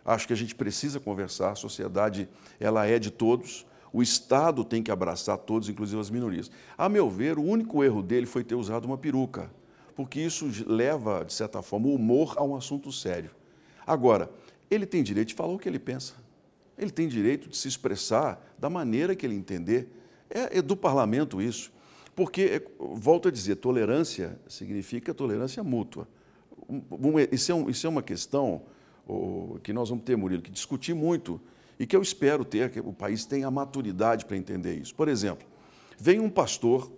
Acho 0.10 0.26
que 0.26 0.34
a 0.34 0.36
gente 0.36 0.56
precisa 0.56 1.00
conversar, 1.00 1.52
a 1.52 1.56
sociedade 1.56 2.28
ela 2.60 2.86
é 2.86 2.98
de 2.98 3.12
todos, 3.12 3.66
o 3.92 4.02
Estado 4.02 4.64
tem 4.64 4.82
que 4.82 4.90
abraçar 4.90 5.38
todos, 5.38 5.70
inclusive 5.70 6.02
as 6.02 6.10
minorias. 6.10 6.50
A 6.76 6.88
meu 6.88 7.10
ver, 7.10 7.38
o 7.38 7.44
único 7.44 7.84
erro 7.84 8.02
dele 8.02 8.26
foi 8.26 8.44
ter 8.44 8.56
usado 8.56 8.86
uma 8.86 8.98
peruca, 8.98 9.52
porque 9.96 10.20
isso 10.20 10.50
leva, 10.66 11.24
de 11.24 11.34
certa 11.34 11.62
forma, 11.62 11.88
o 11.88 11.94
humor 11.94 12.34
a 12.38 12.44
um 12.44 12.56
assunto 12.56 12.92
sério. 12.92 13.30
Agora, 13.90 14.30
ele 14.70 14.86
tem 14.86 15.02
direito 15.02 15.30
de 15.30 15.34
falar 15.34 15.52
o 15.52 15.58
que 15.58 15.68
ele 15.68 15.80
pensa. 15.80 16.14
Ele 16.78 16.92
tem 16.92 17.08
direito 17.08 17.50
de 17.50 17.58
se 17.58 17.68
expressar 17.68 18.40
da 18.58 18.70
maneira 18.70 19.16
que 19.16 19.26
ele 19.26 19.34
entender. 19.34 19.90
É, 20.30 20.60
é 20.60 20.62
do 20.62 20.78
parlamento 20.78 21.42
isso. 21.42 21.72
Porque, 22.16 22.42
é, 22.42 22.62
volto 22.78 23.28
a 23.28 23.32
dizer, 23.32 23.56
tolerância 23.56 24.40
significa 24.48 25.12
tolerância 25.12 25.64
mútua. 25.64 26.08
Um, 26.70 26.84
um, 26.92 27.20
isso, 27.32 27.52
é 27.52 27.56
um, 27.56 27.68
isso 27.68 27.88
é 27.88 27.90
uma 27.90 28.04
questão 28.04 28.62
que 29.64 29.74
nós 29.74 29.90
vamos 29.90 30.04
ter, 30.04 30.16
Murilo, 30.16 30.44
que 30.44 30.52
discutir 30.52 30.94
muito 30.94 31.42
e 31.80 31.88
que 31.88 31.96
eu 31.96 32.02
espero 32.04 32.46
ter, 32.46 32.70
que 32.70 32.80
o 32.80 32.94
país 32.94 33.26
tenha 33.26 33.48
a 33.48 33.52
maturidade 33.52 34.24
para 34.24 34.38
entender 34.38 34.76
isso. 34.76 34.94
Por 34.94 35.08
exemplo, 35.08 35.48
vem 35.98 36.20
um 36.20 36.30
pastor 36.30 36.92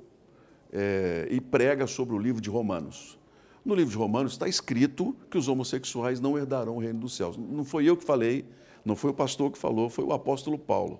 é, 0.74 1.25
e 1.31 1.39
prega 1.39 1.88
sobre 1.88 2.13
o 2.13 2.19
livro 2.19 2.41
de 2.41 2.50
Romanos. 2.50 3.17
No 3.63 3.75
livro 3.75 3.91
de 3.91 3.97
Romanos 3.97 4.33
está 4.33 4.47
escrito 4.47 5.15
que 5.29 5.37
os 5.37 5.47
homossexuais 5.47 6.19
não 6.19 6.37
herdarão 6.37 6.77
o 6.77 6.79
reino 6.79 6.99
dos 6.99 7.15
céus. 7.15 7.37
Não 7.37 7.63
foi 7.63 7.85
eu 7.85 7.95
que 7.95 8.03
falei, 8.03 8.45
não 8.83 8.95
foi 8.95 9.11
o 9.11 9.13
pastor 9.13 9.51
que 9.51 9.57
falou, 9.57 9.89
foi 9.89 10.03
o 10.03 10.11
apóstolo 10.11 10.57
Paulo. 10.57 10.99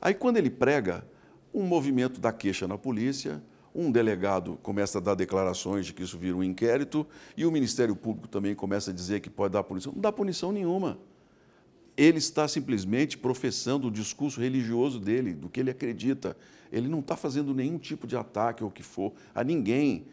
Aí, 0.00 0.14
quando 0.14 0.36
ele 0.36 0.50
prega, 0.50 1.04
um 1.52 1.62
movimento 1.62 2.20
da 2.20 2.32
queixa 2.32 2.68
na 2.68 2.78
polícia, 2.78 3.42
um 3.74 3.90
delegado 3.90 4.58
começa 4.62 4.98
a 4.98 5.00
dar 5.00 5.14
declarações 5.14 5.86
de 5.86 5.92
que 5.92 6.02
isso 6.02 6.16
vira 6.16 6.36
um 6.36 6.42
inquérito 6.42 7.06
e 7.36 7.44
o 7.44 7.50
Ministério 7.50 7.96
Público 7.96 8.28
também 8.28 8.54
começa 8.54 8.90
a 8.90 8.94
dizer 8.94 9.20
que 9.20 9.28
pode 9.28 9.52
dar 9.52 9.62
punição. 9.64 9.92
Não 9.92 10.00
dá 10.00 10.12
punição 10.12 10.52
nenhuma. 10.52 10.98
Ele 11.96 12.18
está 12.18 12.46
simplesmente 12.46 13.18
professando 13.18 13.88
o 13.88 13.90
discurso 13.90 14.40
religioso 14.40 15.00
dele, 15.00 15.34
do 15.34 15.48
que 15.48 15.60
ele 15.60 15.70
acredita. 15.70 16.36
Ele 16.70 16.88
não 16.88 17.00
está 17.00 17.16
fazendo 17.16 17.54
nenhum 17.54 17.78
tipo 17.78 18.06
de 18.06 18.16
ataque 18.16 18.62
ou 18.62 18.68
o 18.68 18.72
que 18.72 18.82
for 18.82 19.12
a 19.34 19.42
ninguém. 19.42 20.06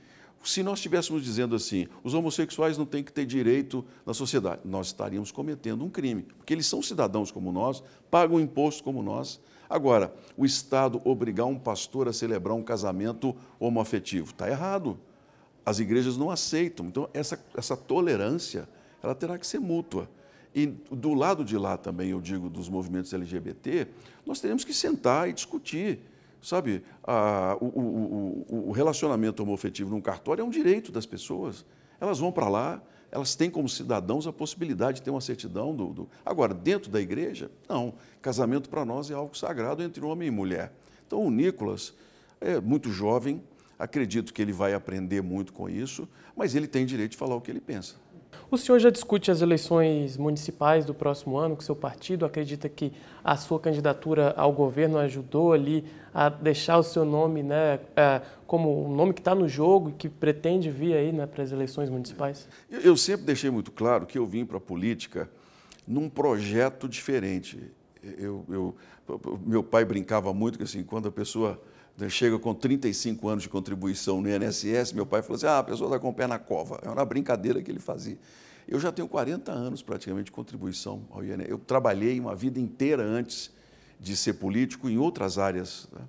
Se 0.44 0.62
nós 0.62 0.80
estivéssemos 0.80 1.24
dizendo 1.24 1.56
assim, 1.56 1.88
os 2.04 2.14
homossexuais 2.14 2.78
não 2.78 2.86
têm 2.86 3.04
que 3.04 3.14
ter 3.14 3.26
direito 3.26 3.84
na 4.06 4.14
sociedade, 4.14 4.62
nós 4.66 4.88
estaríamos 4.88 5.32
cometendo 5.32 5.86
um 5.86 5.90
crime, 5.90 6.24
porque 6.38 6.54
eles 6.54 6.66
são 6.66 6.82
cidadãos 6.82 7.32
como 7.32 7.52
nós, 7.52 7.82
pagam 8.12 8.40
imposto 8.40 8.84
como 8.84 9.02
nós, 9.02 9.40
Agora, 9.74 10.14
o 10.38 10.46
Estado 10.46 11.02
obrigar 11.04 11.48
um 11.48 11.58
pastor 11.58 12.08
a 12.08 12.14
celebrar 12.14 12.56
um 12.56 12.62
casamento 12.62 13.36
homoafetivo, 13.60 14.30
está 14.30 14.48
errado. 14.48 15.00
As 15.66 15.80
igrejas 15.80 16.16
não 16.16 16.30
aceitam. 16.30 16.86
Então, 16.86 17.10
essa, 17.12 17.44
essa 17.58 17.76
tolerância, 17.76 18.70
ela 19.02 19.16
terá 19.16 19.36
que 19.36 19.48
ser 19.48 19.60
mútua. 19.60 20.08
E 20.54 20.68
do 20.68 21.16
lado 21.16 21.44
de 21.44 21.58
lá 21.58 21.76
também, 21.76 22.12
eu 22.12 22.22
digo, 22.22 22.52
dos 22.52 22.70
movimentos 22.70 23.12
LGBT, 23.16 23.88
nós 24.24 24.40
teremos 24.40 24.64
que 24.64 24.76
sentar 24.76 25.28
e 25.28 25.34
discutir. 25.34 26.02
Sabe, 26.44 26.84
a, 27.02 27.58
o, 27.62 27.66
o, 27.66 28.68
o 28.68 28.72
relacionamento 28.74 29.42
homoafetivo 29.42 29.90
num 29.90 30.02
cartório 30.02 30.42
é 30.42 30.46
um 30.46 30.50
direito 30.50 30.92
das 30.92 31.06
pessoas. 31.06 31.66
Elas 32.02 32.20
vão 32.20 32.34
para 32.34 32.50
lá, 32.50 32.84
elas 33.10 33.34
têm 33.34 33.50
como 33.50 33.70
cidadãos 33.70 34.28
a 34.28 34.34
possibilidade 34.34 34.98
de 34.98 35.04
ter 35.04 35.10
uma 35.10 35.22
certidão 35.22 35.74
do. 35.74 35.94
do... 35.94 36.10
Agora, 36.26 36.54
dentro 36.54 36.92
da 36.92 37.00
igreja, 37.00 37.50
não. 37.70 37.94
Casamento 38.22 38.70
para 38.70 38.84
nós 38.84 39.10
é 39.10 39.14
algo 39.14 39.38
sagrado 39.38 39.82
entre 39.82 40.04
homem 40.04 40.28
e 40.28 40.32
mulher. 40.32 40.74
Então, 41.08 41.24
o 41.26 41.32
Nicolas 41.32 41.94
é 42.42 42.60
muito 42.60 42.92
jovem, 42.92 43.42
acredito 43.80 44.34
que 44.34 44.42
ele 44.42 44.52
vai 44.52 44.74
aprender 44.74 45.22
muito 45.22 45.54
com 45.54 45.70
isso, 45.70 46.10
mas 46.36 46.56
ele 46.56 46.68
tem 46.68 46.86
direito 46.86 47.12
de 47.12 47.18
falar 47.18 47.36
o 47.36 47.42
que 47.42 47.50
ele 47.50 47.62
pensa. 47.62 47.96
O 48.54 48.58
senhor 48.58 48.78
já 48.78 48.92
discute 48.92 49.32
as 49.32 49.42
eleições 49.42 50.16
municipais 50.16 50.86
do 50.86 50.94
próximo 50.94 51.38
ano 51.38 51.56
com 51.56 51.64
seu 51.64 51.76
partido? 51.76 52.24
Acredita 52.24 52.70
que 52.70 52.94
a 53.24 53.36
sua 53.36 53.60
candidatura 53.60 54.32
ao 54.38 54.54
governo 54.54 55.00
ajudou 55.00 55.54
ali 55.54 55.84
a 56.14 56.30
deixar 56.30 56.78
o 56.78 56.84
seu 56.84 57.04
nome 57.04 57.42
né, 57.42 57.80
é, 57.96 58.22
como 58.46 58.86
um 58.86 58.96
nome 58.96 59.12
que 59.12 59.22
está 59.22 59.34
no 59.34 59.50
jogo 59.50 59.90
e 59.90 59.94
que 59.94 60.08
pretende 60.08 60.70
vir 60.70 60.94
aí 60.94 61.12
né, 61.12 61.26
para 61.26 61.44
as 61.44 61.52
eleições 61.52 61.90
municipais? 61.90 62.48
Eu 62.70 62.96
sempre 62.96 63.26
deixei 63.26 63.50
muito 63.50 63.72
claro 63.72 64.06
que 64.06 64.20
eu 64.20 64.28
vim 64.28 64.46
para 64.46 64.58
a 64.58 64.62
política 64.62 65.28
num 65.88 66.08
projeto 66.08 66.88
diferente. 66.88 67.60
Eu, 68.04 68.46
eu, 68.48 68.76
meu 69.44 69.64
pai 69.64 69.84
brincava 69.84 70.32
muito 70.32 70.60
que 70.60 70.64
assim, 70.64 70.84
quando 70.84 71.08
a 71.08 71.12
pessoa 71.12 71.60
chega 72.10 72.40
com 72.40 72.54
35 72.54 73.28
anos 73.28 73.44
de 73.44 73.50
contribuição 73.50 74.22
no 74.22 74.30
INSS, 74.30 74.94
meu 74.94 75.06
pai 75.06 75.22
falou 75.22 75.36
assim: 75.36 75.46
ah, 75.46 75.60
a 75.60 75.64
pessoa 75.64 75.88
está 75.88 76.00
com 76.00 76.10
o 76.10 76.14
pé 76.14 76.28
na 76.28 76.40
cova. 76.40 76.80
É 76.84 76.90
uma 76.90 77.06
brincadeira 77.06 77.62
que 77.62 77.70
ele 77.70 77.80
fazia. 77.80 78.18
Eu 78.68 78.80
já 78.80 78.92
tenho 78.92 79.08
40 79.08 79.52
anos 79.52 79.82
praticamente 79.82 80.26
de 80.26 80.32
contribuição 80.32 81.04
ao 81.12 81.24
INSS. 81.24 81.50
Eu 81.50 81.60
trabalhei 81.60 82.20
uma 82.20 82.36
vida 82.36 82.60
inteira 82.60 83.04
antes 83.04 83.52
de 84.00 84.16
ser 84.16 84.34
político 84.34 84.90
em 84.90 84.98
outras 84.98 85.38
áreas. 85.38 85.88
Né? 85.92 86.02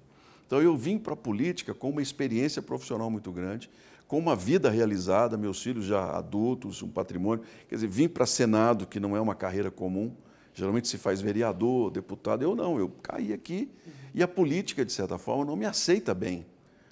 Então 0.46 0.60
eu 0.60 0.76
vim 0.76 0.98
para 0.98 1.14
a 1.14 1.16
política 1.16 1.74
com 1.74 1.90
uma 1.90 2.02
experiência 2.02 2.60
profissional 2.60 3.10
muito 3.10 3.30
grande, 3.30 3.70
com 4.06 4.18
uma 4.18 4.36
vida 4.36 4.70
realizada, 4.70 5.36
meus 5.36 5.62
filhos 5.62 5.86
já 5.86 6.16
adultos, 6.16 6.82
um 6.82 6.88
patrimônio. 6.88 7.44
Quer 7.68 7.76
dizer, 7.76 7.88
vim 7.88 8.08
para 8.08 8.26
Senado, 8.26 8.86
que 8.86 9.00
não 9.00 9.16
é 9.16 9.20
uma 9.20 9.34
carreira 9.34 9.70
comum. 9.70 10.12
Geralmente 10.54 10.88
se 10.88 10.96
faz 10.96 11.20
vereador, 11.20 11.90
deputado. 11.90 12.42
Eu 12.42 12.54
não, 12.54 12.78
eu 12.78 12.88
caí 13.02 13.32
aqui 13.32 13.68
e 14.14 14.23
a 14.23 14.28
política, 14.28 14.84
de 14.84 14.92
certa 14.92 15.18
forma, 15.18 15.44
não 15.44 15.56
me 15.56 15.66
aceita 15.66 16.14
bem, 16.14 16.46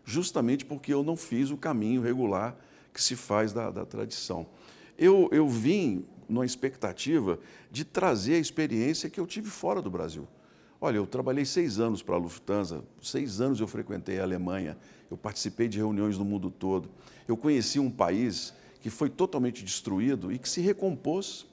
justamente 0.05 0.65
porque 0.65 0.93
eu 0.93 1.03
não 1.05 1.17
fiz 1.17 1.51
o 1.51 1.57
caminho 1.57 2.03
regular 2.03 2.57
que 2.93 3.01
se 3.01 3.15
faz 3.15 3.53
da, 3.53 3.71
da 3.71 3.87
tradição. 3.87 4.47
Eu, 4.99 5.29
eu 5.33 5.49
vim 5.49 6.05
numa 6.29 6.45
expectativa 6.45 7.39
de 7.71 7.85
trazer 7.85 8.35
a 8.35 8.39
experiência 8.39 9.09
que 9.09 9.21
eu 9.21 9.27
tive 9.27 9.49
fora 9.49 9.81
do 9.81 9.91
Brasil. 9.91 10.27
Olha, 10.81 10.97
eu 10.97 11.07
trabalhei 11.07 11.45
seis 11.45 11.79
anos 11.79 12.03
para 12.03 12.17
a 12.17 12.19
Lufthansa, 12.19 12.83
seis 13.01 13.41
anos 13.41 13.61
eu 13.61 13.69
frequentei 13.69 14.19
a 14.19 14.25
Alemanha, 14.25 14.77
eu 15.09 15.17
participei 15.17 15.69
de 15.69 15.79
reuniões 15.79 16.19
no 16.19 16.25
mundo 16.25 16.51
todo. 16.51 16.91
Eu 17.29 17.37
conheci 17.37 17.79
um 17.79 17.91
país 17.91 18.53
que 18.81 18.91
foi 18.91 19.09
totalmente 19.09 19.65
destruído 19.65 20.33
e 20.33 20.39
que 20.39 20.49
se 20.49 20.61
recompôs. 20.61 21.47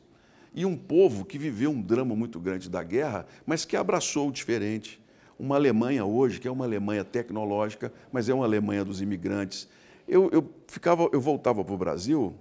E 0.53 0.65
um 0.65 0.75
povo 0.75 1.25
que 1.25 1.37
viveu 1.37 1.71
um 1.71 1.81
drama 1.81 2.15
muito 2.15 2.39
grande 2.39 2.69
da 2.69 2.83
guerra, 2.83 3.25
mas 3.45 3.65
que 3.65 3.77
abraçou 3.77 4.29
o 4.29 4.31
diferente. 4.31 5.01
Uma 5.37 5.55
Alemanha 5.55 6.03
hoje, 6.03 6.39
que 6.39 6.47
é 6.47 6.51
uma 6.51 6.65
Alemanha 6.65 7.03
tecnológica, 7.03 7.93
mas 8.11 8.27
é 8.27 8.33
uma 8.33 8.45
Alemanha 8.45 8.83
dos 8.83 9.01
imigrantes. 9.01 9.67
Eu, 10.07 10.29
eu, 10.31 10.49
ficava, 10.67 11.07
eu 11.13 11.21
voltava 11.21 11.63
para 11.63 11.73
o 11.73 11.77
Brasil, 11.77 12.33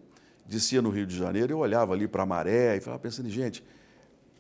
descia 0.47 0.81
no 0.81 0.89
Rio 0.89 1.07
de 1.07 1.17
Janeiro, 1.17 1.53
eu 1.53 1.59
olhava 1.59 1.93
ali 1.93 2.09
para 2.09 2.23
a 2.23 2.27
maré 2.27 2.77
e 2.77 2.81
falava 2.81 3.01
pensando, 3.03 3.29
gente, 3.29 3.63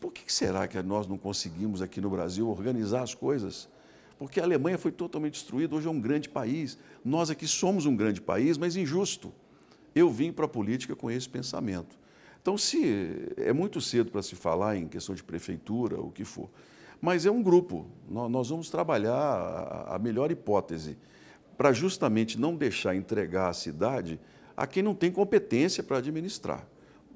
por 0.01 0.13
que 0.13 0.33
será 0.33 0.67
que 0.67 0.81
nós 0.83 1.07
não 1.07 1.19
conseguimos 1.19 1.83
aqui 1.83 2.01
no 2.01 2.09
Brasil 2.09 2.49
organizar 2.49 3.03
as 3.03 3.15
coisas? 3.15 3.69
Porque 4.19 4.41
a 4.41 4.45
Alemanha 4.45 4.79
foi 4.79 4.91
totalmente 4.91 5.35
destruída, 5.35 5.77
hoje 5.77 5.87
é 5.87 5.91
um 5.91 6.01
grande 6.01 6.29
país. 6.29 6.79
Nós 7.05 7.31
aqui 7.31 7.47
somos 7.47 7.87
um 7.87 7.95
grande 7.95 8.21
país, 8.21 8.59
mas 8.59 8.75
injusto. 8.75 9.33
Eu 9.95 10.11
vim 10.11 10.33
para 10.33 10.47
a 10.47 10.49
política 10.49 10.97
com 10.97 11.11
esse 11.11 11.29
pensamento. 11.29 11.97
Então, 12.41 12.57
se 12.57 13.33
é 13.37 13.53
muito 13.53 13.81
cedo 13.81 14.11
para 14.11 14.23
se 14.23 14.35
falar 14.35 14.77
em 14.77 14.89
questão 14.89 15.15
de 15.15 15.23
prefeitura, 15.23 16.01
o 16.01 16.11
que 16.11 16.25
for, 16.25 16.49
mas 17.01 17.27
é 17.27 17.31
um 17.31 17.43
grupo. 17.43 17.87
Nós 18.09 18.49
vamos 18.49 18.71
trabalhar 18.71 19.87
a 19.89 19.99
melhor 19.99 20.31
hipótese 20.31 20.97
para 21.57 21.73
justamente 21.73 22.39
não 22.39 22.57
deixar 22.57 22.95
entregar 22.95 23.49
a 23.49 23.53
cidade 23.53 24.21
a 24.57 24.67
quem 24.67 24.83
não 24.83 24.95
tem 24.95 25.11
competência 25.11 25.83
para 25.83 25.99
administrar. 25.99 26.67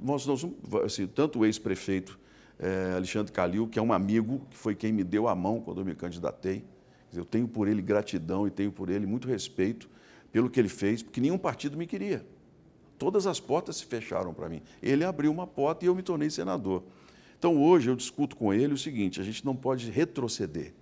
Nós, 0.00 0.26
nós 0.26 0.46
assim, 0.84 1.06
tanto 1.06 1.40
o 1.40 1.46
ex-prefeito 1.46 2.18
é, 2.58 2.92
Alexandre 2.94 3.32
Calil, 3.32 3.66
que 3.66 3.78
é 3.78 3.82
um 3.82 3.92
amigo, 3.92 4.46
que 4.50 4.56
foi 4.56 4.74
quem 4.74 4.92
me 4.92 5.02
deu 5.02 5.26
a 5.26 5.34
mão 5.34 5.60
quando 5.60 5.80
eu 5.80 5.84
me 5.84 5.94
candidatei. 5.94 6.64
Eu 7.12 7.24
tenho 7.24 7.48
por 7.48 7.66
ele 7.66 7.82
gratidão 7.82 8.46
e 8.46 8.50
tenho 8.50 8.70
por 8.70 8.88
ele 8.88 9.06
muito 9.06 9.26
respeito 9.26 9.88
pelo 10.30 10.48
que 10.48 10.58
ele 10.58 10.68
fez, 10.68 11.02
porque 11.02 11.20
nenhum 11.20 11.36
partido 11.36 11.76
me 11.76 11.86
queria. 11.86 12.24
Todas 13.02 13.26
as 13.26 13.40
portas 13.40 13.78
se 13.78 13.84
fecharam 13.84 14.32
para 14.32 14.48
mim. 14.48 14.62
Ele 14.80 15.02
abriu 15.02 15.32
uma 15.32 15.44
porta 15.44 15.84
e 15.84 15.88
eu 15.88 15.94
me 15.94 16.04
tornei 16.04 16.30
senador. 16.30 16.84
Então 17.36 17.60
hoje 17.60 17.90
eu 17.90 17.96
discuto 17.96 18.36
com 18.36 18.54
ele 18.54 18.74
o 18.74 18.78
seguinte: 18.78 19.20
a 19.20 19.24
gente 19.24 19.44
não 19.44 19.56
pode 19.56 19.90
retroceder. 19.90 20.72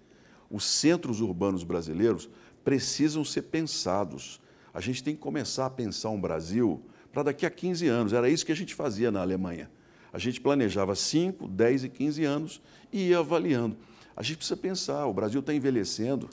Os 0.50 0.64
centros 0.64 1.22
urbanos 1.22 1.64
brasileiros 1.64 2.28
precisam 2.62 3.24
ser 3.24 3.44
pensados. 3.44 4.38
A 4.74 4.82
gente 4.82 5.02
tem 5.02 5.14
que 5.14 5.20
começar 5.22 5.64
a 5.64 5.70
pensar 5.70 6.10
um 6.10 6.20
Brasil 6.20 6.82
para 7.10 7.22
daqui 7.22 7.46
a 7.46 7.50
15 7.50 7.86
anos. 7.88 8.12
Era 8.12 8.28
isso 8.28 8.44
que 8.44 8.52
a 8.52 8.56
gente 8.56 8.74
fazia 8.74 9.10
na 9.10 9.22
Alemanha. 9.22 9.70
A 10.12 10.18
gente 10.18 10.42
planejava 10.42 10.94
5, 10.94 11.48
10 11.48 11.84
e 11.84 11.88
15 11.88 12.24
anos 12.26 12.60
e 12.92 13.08
ia 13.08 13.20
avaliando. 13.20 13.78
A 14.14 14.22
gente 14.22 14.36
precisa 14.36 14.58
pensar, 14.58 15.06
o 15.06 15.14
Brasil 15.14 15.40
está 15.40 15.54
envelhecendo, 15.54 16.28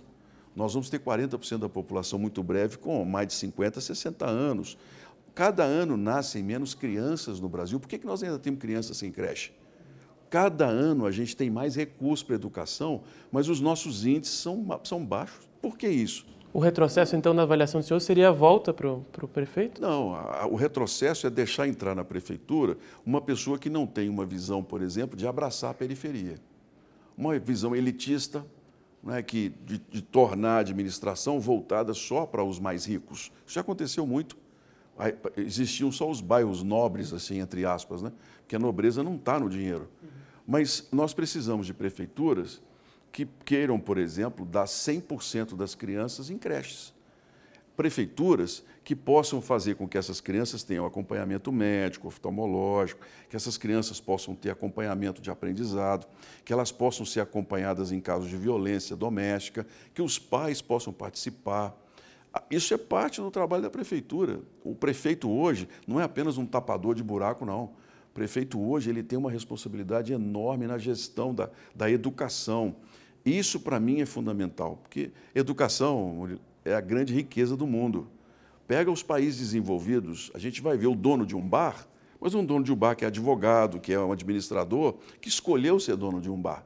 nós 0.57 0.73
vamos 0.73 0.89
ter 0.89 0.99
40% 0.99 1.59
da 1.59 1.69
população 1.69 2.17
muito 2.17 2.41
breve 2.41 2.79
com 2.79 3.05
mais 3.05 3.27
de 3.27 3.35
50, 3.35 3.79
60 3.79 4.25
anos. 4.25 4.75
Cada 5.37 5.63
ano 5.63 5.95
nascem 5.95 6.41
menos 6.41 6.73
crianças 6.73 7.39
no 7.39 7.47
Brasil. 7.47 7.79
Por 7.79 7.87
que, 7.87 7.99
que 7.99 8.07
nós 8.07 8.23
ainda 8.23 8.39
temos 8.39 8.59
crianças 8.59 8.97
sem 8.97 9.11
creche? 9.11 9.51
Cada 10.31 10.65
ano 10.65 11.05
a 11.05 11.11
gente 11.11 11.37
tem 11.37 11.47
mais 11.47 11.75
recursos 11.75 12.23
para 12.23 12.33
a 12.33 12.37
educação, 12.37 13.03
mas 13.31 13.47
os 13.47 13.61
nossos 13.61 14.03
índices 14.03 14.39
são, 14.39 14.65
são 14.83 15.05
baixos. 15.05 15.47
Por 15.61 15.77
que 15.77 15.87
isso? 15.87 16.25
O 16.51 16.59
retrocesso, 16.59 17.15
então, 17.15 17.35
na 17.35 17.43
avaliação 17.43 17.79
do 17.79 17.83
senhor 17.85 17.99
seria 17.99 18.29
a 18.29 18.31
volta 18.31 18.73
para 18.73 18.91
o, 18.91 19.01
para 19.11 19.25
o 19.25 19.27
prefeito? 19.27 19.79
Não, 19.79 20.15
a, 20.15 20.47
o 20.47 20.55
retrocesso 20.55 21.27
é 21.27 21.29
deixar 21.29 21.67
entrar 21.67 21.93
na 21.93 22.03
prefeitura 22.03 22.75
uma 23.05 23.21
pessoa 23.21 23.59
que 23.59 23.69
não 23.69 23.85
tem 23.85 24.09
uma 24.09 24.25
visão, 24.25 24.63
por 24.63 24.81
exemplo, 24.81 25.15
de 25.15 25.27
abraçar 25.27 25.69
a 25.69 25.73
periferia. 25.75 26.39
Uma 27.15 27.37
visão 27.37 27.75
elitista, 27.75 28.43
né, 29.03 29.21
que, 29.21 29.49
de, 29.63 29.77
de 29.77 30.01
tornar 30.01 30.55
a 30.55 30.59
administração 30.61 31.39
voltada 31.39 31.93
só 31.93 32.25
para 32.25 32.43
os 32.43 32.59
mais 32.59 32.85
ricos. 32.85 33.31
Isso 33.45 33.53
já 33.53 33.61
aconteceu 33.61 34.07
muito. 34.07 34.46
Existiam 35.35 35.91
só 35.91 36.09
os 36.09 36.21
bairros 36.21 36.63
nobres, 36.63 37.13
assim, 37.13 37.39
entre 37.39 37.65
aspas, 37.65 38.01
né? 38.01 38.11
porque 38.41 38.55
a 38.55 38.59
nobreza 38.59 39.03
não 39.03 39.15
está 39.15 39.39
no 39.39 39.49
dinheiro. 39.49 39.89
Mas 40.45 40.87
nós 40.91 41.13
precisamos 41.13 41.65
de 41.67 41.73
prefeituras 41.73 42.61
que 43.11 43.27
queiram, 43.43 43.79
por 43.79 43.97
exemplo, 43.97 44.45
dar 44.45 44.65
100% 44.65 45.55
das 45.55 45.75
crianças 45.75 46.29
em 46.29 46.37
creches. 46.37 46.93
Prefeituras 47.75 48.63
que 48.83 48.95
possam 48.95 49.41
fazer 49.41 49.75
com 49.75 49.87
que 49.87 49.97
essas 49.97 50.21
crianças 50.21 50.63
tenham 50.63 50.85
acompanhamento 50.85 51.51
médico, 51.51 52.07
oftalmológico, 52.07 53.05
que 53.29 53.35
essas 53.35 53.57
crianças 53.57 53.99
possam 53.99 54.33
ter 54.33 54.49
acompanhamento 54.49 55.21
de 55.21 55.29
aprendizado, 55.29 56.07
que 56.45 56.53
elas 56.53 56.71
possam 56.71 57.05
ser 57.05 57.19
acompanhadas 57.19 57.91
em 57.91 57.99
casos 57.99 58.29
de 58.29 58.37
violência 58.37 58.95
doméstica, 58.95 59.67
que 59.93 60.01
os 60.01 60.17
pais 60.17 60.61
possam 60.61 60.93
participar. 60.93 61.75
Isso 62.49 62.73
é 62.73 62.77
parte 62.77 63.21
do 63.21 63.31
trabalho 63.31 63.63
da 63.63 63.69
prefeitura. 63.69 64.41
O 64.63 64.75
prefeito 64.75 65.29
hoje 65.29 65.67
não 65.87 65.99
é 65.99 66.03
apenas 66.03 66.37
um 66.37 66.45
tapador 66.45 66.95
de 66.95 67.03
buraco, 67.03 67.45
não. 67.45 67.65
O 68.09 68.13
prefeito 68.13 68.59
hoje 68.59 68.89
ele 68.89 69.03
tem 69.03 69.17
uma 69.17 69.31
responsabilidade 69.31 70.11
enorme 70.11 70.67
na 70.67 70.77
gestão 70.77 71.33
da, 71.33 71.49
da 71.75 71.89
educação, 71.89 72.75
isso, 73.27 73.59
para 73.59 73.77
mim, 73.77 73.99
é 73.99 74.05
fundamental, 74.05 74.77
porque 74.77 75.11
educação 75.35 76.39
é 76.63 76.73
a 76.73 76.79
grande 76.79 77.13
riqueza 77.13 77.57
do 77.57 77.67
mundo. 77.67 78.07
Pega 78.65 78.89
os 78.89 79.03
países 79.03 79.39
desenvolvidos, 79.39 80.31
a 80.33 80.39
gente 80.39 80.61
vai 80.61 80.77
ver 80.77 80.87
o 80.87 80.95
dono 80.95 81.25
de 81.25 81.35
um 81.35 81.41
bar, 81.41 81.85
mas 82.21 82.33
um 82.33 82.45
dono 82.45 82.63
de 82.63 82.71
um 82.71 82.75
bar 82.75 82.95
que 82.95 83.03
é 83.03 83.07
advogado, 83.09 83.81
que 83.81 83.91
é 83.91 83.99
um 83.99 84.13
administrador, 84.13 84.95
que 85.19 85.27
escolheu 85.27 85.77
ser 85.77 85.97
dono 85.97 86.21
de 86.21 86.29
um 86.29 86.41
bar. 86.41 86.65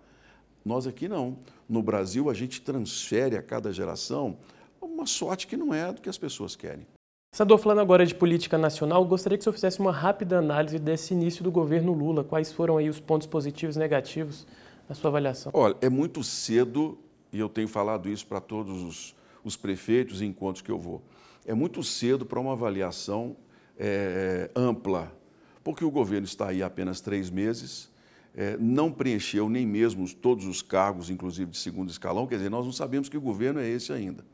Nós 0.64 0.86
aqui 0.86 1.08
não. 1.08 1.40
No 1.68 1.82
Brasil, 1.82 2.30
a 2.30 2.34
gente 2.36 2.62
transfere 2.62 3.36
a 3.36 3.42
cada 3.42 3.74
geração 3.74 4.38
uma 4.86 5.06
sorte 5.06 5.48
que 5.48 5.58
não 5.58 5.74
é 5.74 5.92
do 5.92 6.02
que 6.02 6.10
as 6.10 6.18
pessoas 6.18 6.56
querem. 6.56 6.86
Senador, 7.34 7.60
falando 7.60 7.80
agora 7.80 8.06
de 8.06 8.14
política 8.14 8.58
nacional, 8.58 9.06
gostaria 9.06 9.38
que 9.38 9.42
o 9.42 9.44
senhor 9.44 9.54
fizesse 9.54 9.80
uma 9.80 9.92
rápida 9.92 10.40
análise 10.40 10.78
desse 10.78 11.14
início 11.14 11.44
do 11.44 11.50
governo 11.50 11.94
Lula. 11.94 12.26
Quais 12.26 12.52
foram 12.52 12.78
aí 12.78 12.90
os 12.90 13.00
pontos 13.00 13.26
positivos 13.26 13.78
e 13.78 13.80
negativos 13.80 14.46
a 14.90 14.94
sua 14.94 15.10
avaliação? 15.10 15.52
Olha, 15.56 15.76
é 15.80 15.88
muito 15.88 16.24
cedo, 16.24 16.98
e 17.32 17.40
eu 17.40 17.48
tenho 17.48 17.70
falado 17.70 18.10
isso 18.10 18.28
para 18.28 18.42
todos 18.42 18.84
os, 18.84 19.16
os 19.46 19.56
prefeitos 19.56 20.22
e 20.22 20.26
encontros 20.26 20.62
que 20.62 20.70
eu 20.70 20.78
vou, 20.78 21.02
é 21.46 21.54
muito 21.54 21.82
cedo 21.84 22.26
para 22.26 22.38
uma 22.38 22.52
avaliação 22.52 23.38
é, 23.78 24.52
ampla, 24.54 25.12
porque 25.64 25.86
o 25.86 25.90
governo 25.90 26.26
está 26.26 26.50
aí 26.50 26.62
há 26.62 26.66
apenas 26.66 27.00
três 27.00 27.30
meses, 27.30 27.90
é, 28.36 28.58
não 28.58 28.92
preencheu 28.92 29.50
nem 29.50 29.66
mesmo 29.66 30.08
todos 30.14 30.46
os 30.46 30.62
cargos, 30.62 31.10
inclusive 31.10 31.52
de 31.52 31.58
segundo 31.58 31.90
escalão, 31.90 32.28
quer 32.28 32.36
dizer, 32.36 32.50
nós 32.50 32.66
não 32.66 32.74
sabemos 32.74 33.08
que 33.08 33.18
governo 33.18 33.60
é 33.60 33.70
esse 33.70 33.92
ainda. 33.94 34.26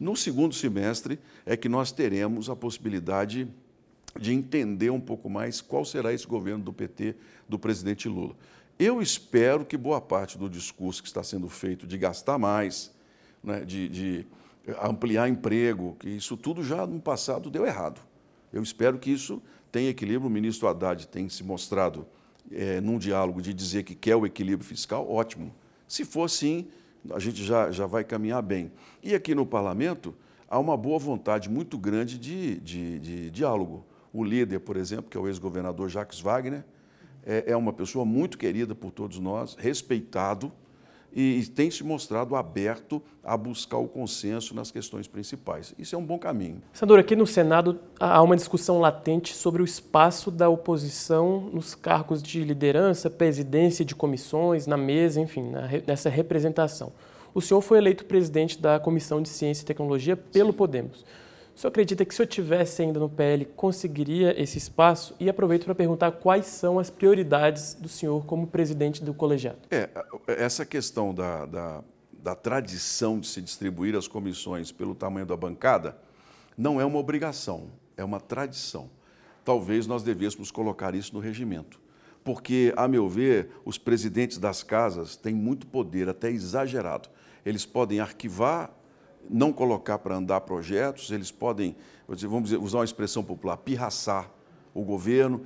No 0.00 0.16
segundo 0.16 0.54
semestre 0.54 1.18
é 1.44 1.58
que 1.58 1.68
nós 1.68 1.92
teremos 1.92 2.48
a 2.48 2.56
possibilidade 2.56 3.46
de 4.18 4.32
entender 4.32 4.88
um 4.88 4.98
pouco 4.98 5.28
mais 5.28 5.60
qual 5.60 5.84
será 5.84 6.10
esse 6.10 6.26
governo 6.26 6.64
do 6.64 6.72
PT, 6.72 7.14
do 7.46 7.58
presidente 7.58 8.08
Lula. 8.08 8.34
Eu 8.78 9.02
espero 9.02 9.62
que 9.62 9.76
boa 9.76 10.00
parte 10.00 10.38
do 10.38 10.48
discurso 10.48 11.02
que 11.02 11.08
está 11.08 11.22
sendo 11.22 11.50
feito 11.50 11.86
de 11.86 11.98
gastar 11.98 12.38
mais, 12.38 12.90
né, 13.44 13.62
de, 13.62 13.90
de 13.90 14.26
ampliar 14.82 15.28
emprego, 15.28 15.94
que 16.00 16.08
isso 16.08 16.34
tudo 16.34 16.64
já 16.64 16.86
no 16.86 16.98
passado 16.98 17.50
deu 17.50 17.66
errado. 17.66 18.00
Eu 18.50 18.62
espero 18.62 18.98
que 18.98 19.10
isso 19.10 19.42
tenha 19.70 19.90
equilíbrio. 19.90 20.28
O 20.28 20.32
ministro 20.32 20.66
Haddad 20.66 21.06
tem 21.08 21.28
se 21.28 21.44
mostrado 21.44 22.06
é, 22.50 22.80
num 22.80 22.98
diálogo 22.98 23.42
de 23.42 23.52
dizer 23.52 23.82
que 23.82 23.94
quer 23.94 24.16
o 24.16 24.24
equilíbrio 24.24 24.66
fiscal, 24.66 25.08
ótimo. 25.10 25.54
Se 25.86 26.06
for 26.06 26.24
assim, 26.24 26.68
a 27.10 27.18
gente 27.18 27.42
já, 27.42 27.70
já 27.70 27.86
vai 27.86 28.04
caminhar 28.04 28.42
bem. 28.42 28.70
E 29.02 29.14
aqui 29.14 29.34
no 29.34 29.46
parlamento 29.46 30.14
há 30.48 30.58
uma 30.58 30.76
boa 30.76 30.98
vontade 30.98 31.48
muito 31.48 31.78
grande 31.78 32.18
de, 32.18 32.60
de, 32.60 32.98
de 32.98 33.30
diálogo. 33.30 33.84
O 34.12 34.24
líder, 34.24 34.60
por 34.60 34.76
exemplo, 34.76 35.10
que 35.10 35.16
é 35.16 35.20
o 35.20 35.28
ex-governador 35.28 35.88
Jacques 35.88 36.20
Wagner, 36.20 36.64
é, 37.24 37.52
é 37.52 37.56
uma 37.56 37.72
pessoa 37.72 38.04
muito 38.04 38.36
querida 38.36 38.74
por 38.74 38.90
todos 38.90 39.18
nós, 39.18 39.54
respeitado 39.54 40.52
e 41.12 41.44
tem 41.54 41.70
se 41.70 41.82
mostrado 41.82 42.36
aberto 42.36 43.02
a 43.22 43.36
buscar 43.36 43.78
o 43.78 43.88
consenso 43.88 44.54
nas 44.54 44.70
questões 44.70 45.06
principais. 45.06 45.74
Isso 45.78 45.94
é 45.94 45.98
um 45.98 46.04
bom 46.04 46.18
caminho. 46.18 46.62
Senador, 46.72 46.98
aqui 46.98 47.14
no 47.14 47.26
Senado 47.26 47.80
há 47.98 48.22
uma 48.22 48.36
discussão 48.36 48.80
latente 48.80 49.34
sobre 49.34 49.60
o 49.62 49.64
espaço 49.64 50.30
da 50.30 50.48
oposição 50.48 51.50
nos 51.52 51.74
cargos 51.74 52.22
de 52.22 52.42
liderança, 52.44 53.10
presidência 53.10 53.84
de 53.84 53.94
comissões, 53.94 54.66
na 54.66 54.76
mesa, 54.76 55.20
enfim, 55.20 55.52
nessa 55.86 56.08
representação. 56.08 56.92
O 57.34 57.40
senhor 57.40 57.60
foi 57.60 57.78
eleito 57.78 58.04
presidente 58.04 58.60
da 58.60 58.80
Comissão 58.80 59.22
de 59.22 59.28
Ciência 59.28 59.62
e 59.62 59.66
Tecnologia 59.66 60.16
pelo 60.16 60.52
Podemos. 60.52 61.04
O 61.60 61.62
senhor 61.62 61.72
acredita 61.72 62.06
que 62.06 62.14
se 62.14 62.22
eu 62.22 62.26
tivesse 62.26 62.80
ainda 62.80 62.98
no 62.98 63.06
PL, 63.06 63.44
conseguiria 63.44 64.34
esse 64.42 64.56
espaço? 64.56 65.14
E 65.20 65.28
aproveito 65.28 65.66
para 65.66 65.74
perguntar 65.74 66.10
quais 66.12 66.46
são 66.46 66.78
as 66.78 66.88
prioridades 66.88 67.74
do 67.74 67.86
senhor 67.86 68.24
como 68.24 68.46
presidente 68.46 69.04
do 69.04 69.12
colegiado. 69.12 69.58
É, 69.70 69.90
essa 70.26 70.64
questão 70.64 71.12
da, 71.12 71.44
da, 71.44 71.84
da 72.14 72.34
tradição 72.34 73.20
de 73.20 73.26
se 73.26 73.42
distribuir 73.42 73.94
as 73.94 74.08
comissões 74.08 74.72
pelo 74.72 74.94
tamanho 74.94 75.26
da 75.26 75.36
bancada 75.36 75.98
não 76.56 76.80
é 76.80 76.84
uma 76.86 76.98
obrigação, 76.98 77.68
é 77.94 78.02
uma 78.02 78.20
tradição. 78.20 78.88
Talvez 79.44 79.86
nós 79.86 80.02
devêssemos 80.02 80.50
colocar 80.50 80.94
isso 80.94 81.12
no 81.12 81.20
regimento. 81.20 81.78
porque, 82.24 82.72
a 82.74 82.88
meu 82.88 83.06
ver, 83.06 83.50
os 83.66 83.76
presidentes 83.76 84.38
das 84.38 84.62
casas 84.62 85.14
têm 85.14 85.34
muito 85.34 85.66
poder, 85.66 86.08
até 86.08 86.30
exagerado. 86.30 87.10
Eles 87.44 87.66
podem 87.66 88.00
arquivar, 88.00 88.70
não 89.28 89.52
colocar 89.52 89.98
para 89.98 90.16
andar 90.16 90.40
projetos, 90.42 91.10
eles 91.10 91.30
podem, 91.30 91.76
vamos 92.08 92.52
usar 92.52 92.78
uma 92.78 92.84
expressão 92.84 93.22
popular, 93.22 93.56
pirraçar 93.58 94.30
o 94.74 94.82
governo. 94.82 95.42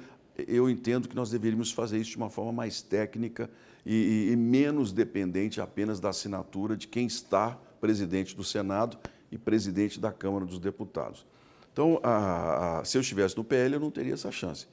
Eu 0.49 0.69
entendo 0.69 1.09
que 1.09 1.17
nós 1.17 1.31
deveríamos 1.31 1.71
fazer 1.71 1.99
isso 1.99 2.11
de 2.11 2.17
uma 2.17 2.31
forma 2.31 2.53
mais 2.53 2.83
técnica 2.83 3.51
e, 3.85 4.31
e 4.31 4.37
menos 4.37 4.93
dependente 4.93 5.61
apenas 5.61 6.01
da 6.01 6.11
assinatura 6.11 6.77
de 6.77 6.89
quem 6.89 7.07
está 7.07 7.59
presidente 7.81 8.35
do 8.35 8.43
Senado 8.43 8.99
e 9.31 9.39
presidente 9.39 10.01
da 10.01 10.13
Câmara 10.13 10.45
dos 10.45 10.59
Deputados. 10.59 11.27
Então, 11.73 12.01
a, 12.03 12.81
a, 12.81 12.85
se 12.85 12.97
eu 12.97 13.01
estivesse 13.01 13.37
no 13.37 13.45
PL, 13.45 13.75
eu 13.75 13.81
não 13.81 13.91
teria 13.91 14.15
essa 14.15 14.31
chance. 14.31 14.67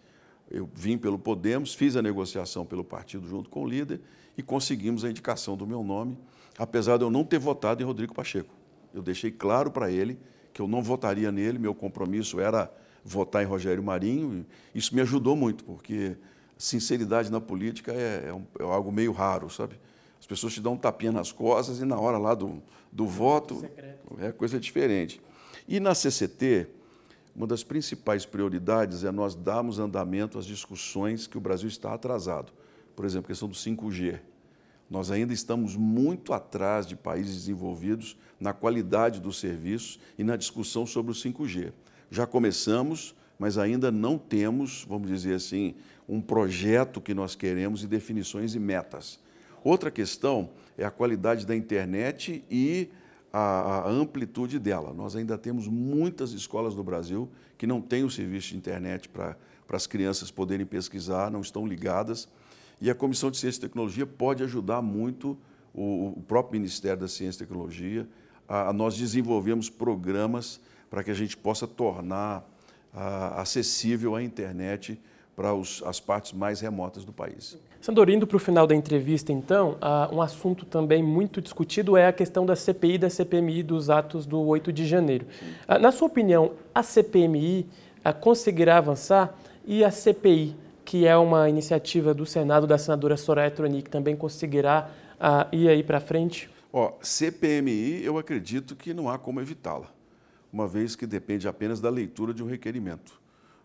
Eu 0.50 0.70
vim 0.74 0.98
pelo 0.98 1.18
Podemos, 1.18 1.74
fiz 1.74 1.96
a 1.96 2.02
negociação 2.02 2.66
pelo 2.66 2.84
partido 2.84 3.28
junto 3.28 3.50
com 3.50 3.64
o 3.64 3.68
líder 3.68 4.02
e 4.38 4.44
conseguimos 4.44 5.04
a 5.04 5.10
indicação 5.10 5.58
do 5.58 5.66
meu 5.66 5.84
nome, 5.84 6.18
apesar 6.58 6.98
de 6.98 7.04
eu 7.04 7.10
não 7.10 7.24
ter 7.24 7.40
votado 7.40 7.82
em 7.82 7.86
Rodrigo 7.86 8.14
Pacheco. 8.14 8.61
Eu 8.94 9.02
deixei 9.02 9.32
claro 9.32 9.72
para 9.72 9.92
ele 9.92 10.18
que 10.54 10.62
eu 10.62 10.68
não 10.68 10.84
votaria 10.84 11.32
nele, 11.32 11.58
meu 11.58 11.74
compromisso 11.74 12.40
era 12.40 12.72
votar 13.04 13.44
em 13.44 13.46
Rogério 13.46 13.82
Marinho. 13.82 14.46
E 14.74 14.80
isso 14.80 14.94
me 14.94 15.02
ajudou 15.02 15.36
muito, 15.36 15.64
porque 15.64 16.18
sinceridade 16.58 17.32
na 17.32 17.42
política 17.42 17.92
é, 17.92 18.26
é, 18.28 18.34
um, 18.34 18.46
é, 18.60 18.64
algo 18.64 18.92
meio 18.92 19.12
raro, 19.12 19.50
sabe? 19.50 19.80
As 20.20 20.28
pessoas 20.28 20.54
te 20.54 20.62
dão 20.62 20.74
um 20.74 20.78
tapinha 20.78 21.12
nas 21.12 21.32
costas 21.32 21.80
e 21.80 21.86
na 21.86 22.00
hora 22.00 22.18
lá 22.18 22.36
do, 22.36 22.62
do 22.92 23.08
voto 23.08 23.66
é 24.20 24.32
coisa 24.32 24.60
diferente. 24.60 25.20
E 25.68 25.80
na 25.80 25.96
CCT, 25.96 26.68
uma 27.36 27.48
das 27.48 27.64
principais 27.64 28.26
prioridades 28.26 29.04
é 29.04 29.12
nós 29.12 29.34
darmos 29.34 29.80
andamento 29.80 30.38
às 30.38 30.46
discussões 30.46 31.26
que 31.26 31.38
o 31.38 31.42
Brasil 31.42 31.68
está 31.68 31.94
atrasado. 31.94 32.52
Por 32.96 33.06
exemplo, 33.06 33.26
a 33.26 33.30
questão 33.30 33.48
do 33.48 33.56
5G. 33.56 34.20
Nós 34.92 35.10
ainda 35.10 35.32
estamos 35.32 35.78
muito 35.78 36.34
atrás 36.34 36.86
de 36.86 36.98
países 36.98 37.34
desenvolvidos 37.34 38.18
na 38.38 38.52
qualidade 38.52 39.22
dos 39.22 39.40
serviços 39.40 39.98
e 40.20 40.24
na 40.24 40.36
discussão 40.36 40.86
sobre 40.86 41.14
o 41.14 41.16
5G. 41.16 41.72
Já 42.10 42.28
começamos, 42.28 43.16
mas 43.40 43.58
ainda 43.58 43.90
não 43.90 44.18
temos, 44.18 44.86
vamos 44.86 45.08
dizer 45.08 45.36
assim, 45.36 45.76
um 46.10 46.20
projeto 46.20 47.00
que 47.00 47.14
nós 47.14 47.36
queremos 47.36 47.86
e 47.86 47.88
definições 47.88 48.54
e 48.54 48.60
metas. 48.60 49.18
Outra 49.64 49.90
questão 49.90 50.50
é 50.78 50.84
a 50.84 50.92
qualidade 50.92 51.46
da 51.46 51.56
internet 51.56 52.44
e 52.52 52.90
a, 53.32 53.40
a, 53.40 53.90
amplitude 53.90 54.60
dela. 54.60 54.94
Nós 54.94 55.16
ainda 55.16 55.38
temos 55.38 55.70
muitas 55.70 56.34
escolas 56.34 56.76
no 56.76 56.84
Brasil 56.84 57.30
que 57.58 57.66
não 57.66 57.80
têm 57.80 58.04
o 58.04 58.10
serviço 58.10 58.50
de 58.50 58.58
internet 58.58 59.08
para 59.08 59.38
as 59.70 59.88
crianças 59.88 60.30
poderem 60.30 60.66
pesquisar, 60.66 61.32
não 61.32 61.40
estão 61.40 61.66
ligadas. 61.66 62.28
E 62.82 62.90
a 62.90 62.96
Comissão 62.96 63.30
de 63.30 63.38
Ciência 63.38 63.60
e 63.60 63.62
Tecnologia 63.62 64.06
pode 64.06 64.44
ajudar 64.44 64.82
muito 64.82 65.38
o, 65.74 66.16
o 66.18 66.24
próprio 66.28 66.60
Ministério 66.60 67.00
da 67.00 67.08
Ciência 67.08 67.44
e 67.44 67.48
Tecnologia 67.48 68.08
a, 68.48 68.70
a 68.70 68.74
nós 68.74 68.98
desenvolvemos 68.98 69.70
programas 69.70 70.60
para 70.90 71.04
que 71.04 71.12
a 71.12 71.14
gente 71.14 71.38
possa 71.38 71.66
tornar 71.66 72.46
acessível 73.38 74.16
a 74.16 74.22
internet 74.22 75.00
para 75.36 75.54
os, 75.54 75.82
as 75.86 76.00
partes 76.00 76.34
mais 76.34 76.60
remotas 76.60 77.06
do 77.06 77.14
país. 77.14 77.58
Sandor, 77.80 78.10
indo 78.10 78.28
para 78.28 78.38
o 78.38 78.40
final 78.40 78.68
da 78.68 78.76
entrevista, 78.76 79.32
então, 79.32 79.78
uh, 79.82 80.14
um 80.14 80.22
assunto 80.22 80.66
também 80.66 81.02
muito 81.02 81.42
discutido 81.42 81.98
é 81.98 82.06
a 82.06 82.14
questão 82.14 82.46
da 82.46 82.56
CPI 82.56 82.98
da 83.00 83.10
CPMI 83.10 83.64
dos 83.64 83.90
atos 83.90 84.26
do 84.26 84.40
8 84.40 84.72
de 84.72 84.86
janeiro. 84.86 85.26
Uh, 85.68 85.80
na 85.80 85.92
sua 85.92 86.08
opinião, 86.08 86.52
a 86.76 86.84
CPMI 86.84 87.66
uh, 88.06 88.14
conseguirá 88.20 88.78
avançar 88.78 89.36
e 89.66 89.84
a 89.84 89.90
CPI, 89.90 90.56
que 90.92 91.08
é 91.08 91.16
uma 91.16 91.48
iniciativa 91.48 92.14
do 92.14 92.26
Senado 92.26 92.68
da 92.68 92.78
senadora 92.78 93.16
Soraya 93.16 93.50
Tronic, 93.50 93.90
também 93.90 94.14
conseguirá 94.14 94.92
ir 95.50 95.70
aí 95.70 95.82
para 95.82 96.02
frente? 96.02 96.50
Ó, 96.74 96.96
CPMI, 97.02 98.04
eu 98.04 98.18
acredito 98.18 98.76
que 98.76 98.94
não 98.94 99.08
há 99.08 99.18
como 99.18 99.40
evitá-la, 99.40 99.90
uma 100.52 100.68
vez 100.68 100.94
que 100.94 101.08
depende 101.08 101.48
apenas 101.48 101.80
da 101.80 101.90
leitura 101.90 102.34
de 102.34 102.44
um 102.44 102.46
requerimento 102.46 103.22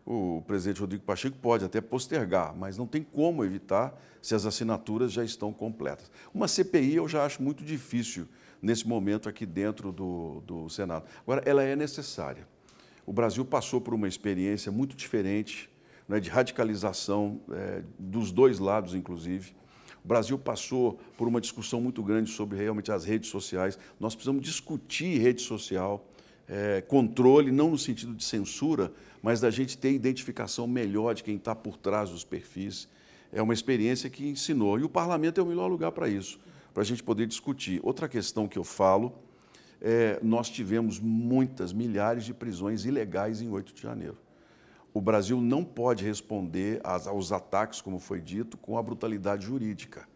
o 0.07 0.41
presidente 0.47 0.81
Rodrigo 0.81 1.03
Pacheco 1.03 1.37
pode 1.37 1.65
até 1.65 1.81
postergar, 1.81 2.55
mas 2.57 2.79
não 2.79 2.87
tem 2.87 3.03
como 3.03 3.45
evitar 3.45 4.01
se 4.23 4.37
as 4.37 4.47
assinaturas 4.47 5.11
já 5.11 5.25
estão 5.25 5.53
completas. 5.53 6.09
Uma 6.33 6.47
CPI 6.47 6.95
eu 6.95 7.09
já 7.09 7.27
acho 7.27 7.43
muito 7.43 7.65
difícil 7.65 8.29
nesse 8.63 8.87
momento 8.87 9.29
aqui 9.29 9.45
dentro 9.45 9.91
do, 9.91 10.45
do 10.47 10.69
Senado. 10.69 11.07
Agora, 11.23 11.43
ela 11.45 11.65
é 11.65 11.75
necessária. 11.75 12.47
O 13.05 13.13
Brasil 13.13 13.45
passou 13.45 13.81
por 13.81 13.95
uma 13.95 14.07
experiência 14.07 14.71
muito 14.71 14.95
diferente, 14.95 15.69
né, 16.09 16.21
de 16.21 16.31
radicalização 16.31 17.41
é, 17.51 17.83
dos 17.99 18.31
dois 18.33 18.59
lados, 18.59 18.95
inclusive. 18.95 19.55
O 20.05 20.09
Brasil 20.09 20.39
passou 20.39 21.01
por 21.17 21.27
uma 21.27 21.41
discussão 21.41 21.81
muito 21.81 22.03
grande 22.03 22.31
sobre 22.31 22.59
realmente 22.59 22.93
as 22.93 23.05
redes 23.05 23.29
sociais. 23.29 23.79
Nós 23.99 24.15
precisamos 24.15 24.43
discutir 24.43 25.19
rede 25.19 25.43
social 25.43 26.07
é, 26.49 26.81
controle, 26.81 27.51
não 27.51 27.71
no 27.71 27.79
sentido 27.79 28.15
de 28.15 28.25
censura, 28.25 28.93
mas 29.21 29.41
da 29.41 29.51
gente 29.51 29.77
ter 29.77 29.91
identificação 29.91 30.67
melhor 30.67 31.15
de 31.15 31.25
quem 31.25 31.37
está 31.37 31.55
por 31.55 31.77
trás 31.77 32.11
dos 32.11 32.25
perfis. 32.25 32.89
É 33.33 33.43
uma 33.43 33.53
experiência 33.53 34.09
que 34.09 34.29
ensinou. 34.29 34.79
E 34.79 34.85
o 34.85 34.89
parlamento 34.89 35.41
é 35.41 35.43
o 35.43 35.47
melhor 35.47 35.67
lugar 35.67 35.91
para 35.91 36.09
isso, 36.09 36.39
para 36.73 36.83
a 36.83 36.87
gente 36.87 37.03
poder 37.03 37.27
discutir. 37.27 37.81
Outra 37.83 38.09
questão 38.09 38.47
que 38.47 38.59
eu 38.59 38.65
falo 38.65 39.13
é, 39.81 40.19
nós 40.23 40.49
tivemos 40.49 40.99
muitas, 40.99 41.73
milhares 41.73 42.25
de 42.25 42.33
prisões 42.33 42.85
ilegais 42.85 43.43
em 43.43 43.51
8 43.51 43.75
de 43.75 43.83
janeiro. 43.83 44.17
O 44.97 45.01
Brasil 45.03 45.43
não 45.43 45.63
pode 45.63 46.03
responder 46.03 46.81
aos 46.83 47.31
ataques, 47.31 47.83
como 47.83 47.99
foi 47.99 48.19
dito, 48.19 48.57
com 48.57 48.79
a 48.79 48.83
brutalidade 48.83 49.45
jurídica. 49.45 50.09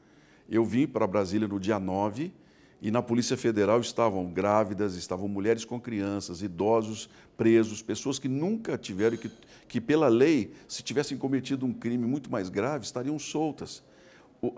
Eu 0.48 0.64
vim 0.64 0.86
para 0.86 1.06
Brasília 1.06 1.46
no 1.46 1.60
dia 1.60 1.78
9 1.78 2.32
e 2.80 2.90
na 2.90 3.02
Polícia 3.02 3.36
Federal 3.36 3.78
estavam 3.78 4.32
grávidas, 4.32 4.94
estavam 4.94 5.28
mulheres 5.28 5.66
com 5.66 5.78
crianças, 5.78 6.40
idosos 6.40 7.10
presos, 7.36 7.82
pessoas 7.82 8.18
que 8.18 8.26
nunca 8.26 8.78
tiveram, 8.78 9.18
que, 9.18 9.30
que 9.68 9.82
pela 9.82 10.08
lei, 10.08 10.54
se 10.66 10.82
tivessem 10.82 11.18
cometido 11.18 11.66
um 11.66 11.74
crime 11.74 12.06
muito 12.06 12.32
mais 12.32 12.48
grave, 12.48 12.86
estariam 12.86 13.18
soltas. 13.18 13.82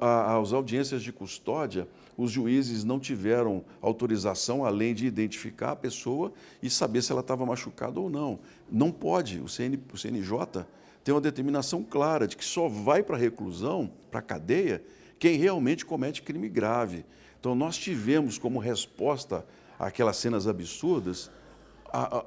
As 0.01 0.53
audiências 0.53 1.03
de 1.03 1.13
custódia, 1.13 1.89
os 2.17 2.31
juízes 2.31 2.85
não 2.85 3.01
tiveram 3.01 3.65
autorização 3.81 4.65
além 4.65 4.95
de 4.95 5.07
identificar 5.07 5.73
a 5.73 5.77
pessoa 5.77 6.33
e 6.63 6.71
saber 6.71 7.03
se 7.03 7.11
ela 7.11 7.21
estava 7.21 7.45
machucada 7.45 7.99
ou 7.99 8.09
não. 8.09 8.39
Não 8.71 8.93
pode, 8.93 9.41
o, 9.41 9.49
CN, 9.49 9.79
o 9.93 9.99
CNJ 9.99 10.65
tem 11.03 11.13
uma 11.13 11.21
determinação 11.21 11.83
clara 11.83 12.29
de 12.29 12.37
que 12.37 12.45
só 12.45 12.69
vai 12.69 13.03
para 13.03 13.17
a 13.17 13.19
reclusão, 13.19 13.91
para 14.11 14.21
a 14.21 14.23
cadeia, 14.23 14.85
quem 15.19 15.37
realmente 15.37 15.85
comete 15.85 16.23
crime 16.23 16.49
grave. 16.49 17.05
Então, 17.41 17.55
nós 17.55 17.77
tivemos 17.77 18.39
como 18.39 18.61
resposta 18.61 19.45
àquelas 19.79 20.17
cenas 20.17 20.47
absurdas 20.47 21.29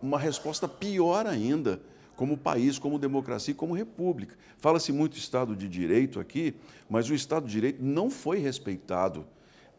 uma 0.02 0.20
resposta 0.20 0.68
pior 0.68 1.26
ainda, 1.26 1.82
como 2.16 2.38
país, 2.38 2.80
como 2.80 2.98
democracia 2.98 3.54
como 3.54 3.74
república. 3.74 4.36
Fala-se 4.58 4.92
muito 4.92 5.18
Estado 5.18 5.56
de 5.56 5.68
Direito 5.68 6.20
aqui, 6.20 6.56
mas 6.90 7.10
o 7.10 7.14
Estado 7.14 7.46
de 7.46 7.52
Direito 7.52 7.84
não 7.84 8.10
foi 8.10 8.40
respeitado. 8.40 9.26